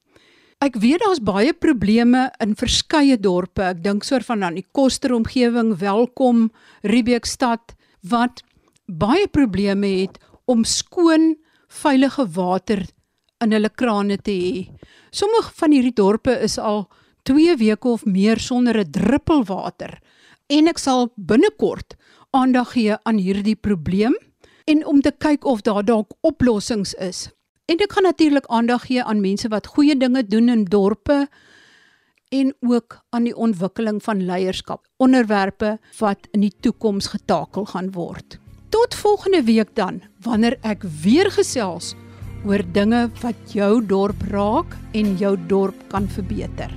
Ek 0.65 0.79
weet 0.81 1.03
daar's 1.05 1.21
baie 1.21 1.53
probleme 1.53 2.31
in 2.41 2.55
verskeie 2.57 3.19
dorpe. 3.21 3.63
Ek 3.75 3.83
dink 3.85 4.05
soor 4.05 4.25
van 4.25 4.43
aan 4.43 4.57
die 4.57 4.65
Koster 4.73 5.13
omgewing, 5.13 5.75
Welkom, 5.77 6.51
Riebeekstad 6.83 7.75
wat 8.09 8.41
baie 8.87 9.27
probleme 9.29 9.87
het 10.01 10.17
om 10.47 10.65
skoon, 10.65 11.35
veilige 11.69 12.25
water 12.33 12.87
in 13.45 13.53
hulle 13.53 13.69
krane 13.69 14.17
te 14.17 14.33
hê. 14.33 14.65
Sommige 15.13 15.53
van 15.59 15.75
hierdie 15.75 15.97
dorpe 15.97 16.33
is 16.41 16.57
al 16.59 16.87
2 17.29 17.57
weke 17.61 17.89
of 17.89 18.07
meer 18.07 18.41
sonder 18.41 18.79
'n 18.81 18.91
druppel 18.91 19.45
water. 19.45 20.01
En 20.49 20.69
ek 20.69 20.79
sal 20.79 21.13
binnekort 21.17 21.97
aandag 22.31 22.73
gee 22.73 22.97
aan 23.03 23.19
hierdie 23.19 23.57
probleem 23.57 24.15
en 24.65 24.87
om 24.87 25.01
te 25.01 25.13
kyk 25.13 25.45
of 25.45 25.63
daar 25.63 25.85
dalk 25.85 26.13
oplossings 26.21 26.95
is. 26.95 27.36
En 27.67 27.83
ek 27.83 27.97
gaan 27.97 28.07
natuurlik 28.07 28.47
aandag 28.47 28.85
gee 28.87 29.03
aan 29.03 29.21
mense 29.21 29.49
wat 29.51 29.67
goeie 29.75 29.97
dinge 29.99 30.23
doen 30.23 30.49
in 30.49 30.65
dorpe 30.71 31.27
en 32.31 32.53
ook 32.61 32.99
aan 33.11 33.27
die 33.27 33.35
ontwikkeling 33.35 33.99
van 34.03 34.23
leierskap, 34.27 34.85
onderwerpe 35.03 35.77
wat 35.99 36.29
in 36.31 36.45
die 36.47 36.55
toekoms 36.61 37.11
getakel 37.11 37.67
gaan 37.73 37.91
word. 37.95 38.39
Tot 38.71 38.95
volgende 38.95 39.43
week 39.43 39.75
dan, 39.75 40.03
wanneer 40.23 40.59
ek 40.63 40.87
weer 41.03 41.31
gesels 41.31 41.95
oor 42.47 42.63
dinge 42.73 43.09
wat 43.23 43.55
jou 43.55 43.81
dorp 43.83 44.23
raak 44.31 44.79
en 44.95 45.17
jou 45.19 45.35
dorp 45.51 45.83
kan 45.91 46.07
verbeter. 46.09 46.71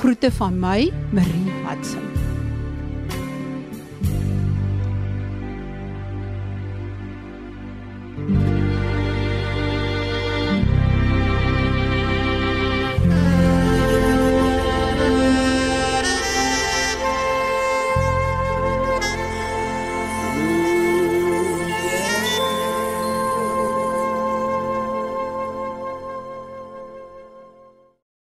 Groete 0.00 0.30
van 0.40 0.58
my, 0.58 0.90
Marie 1.14 1.54
Hudson. 1.66 2.29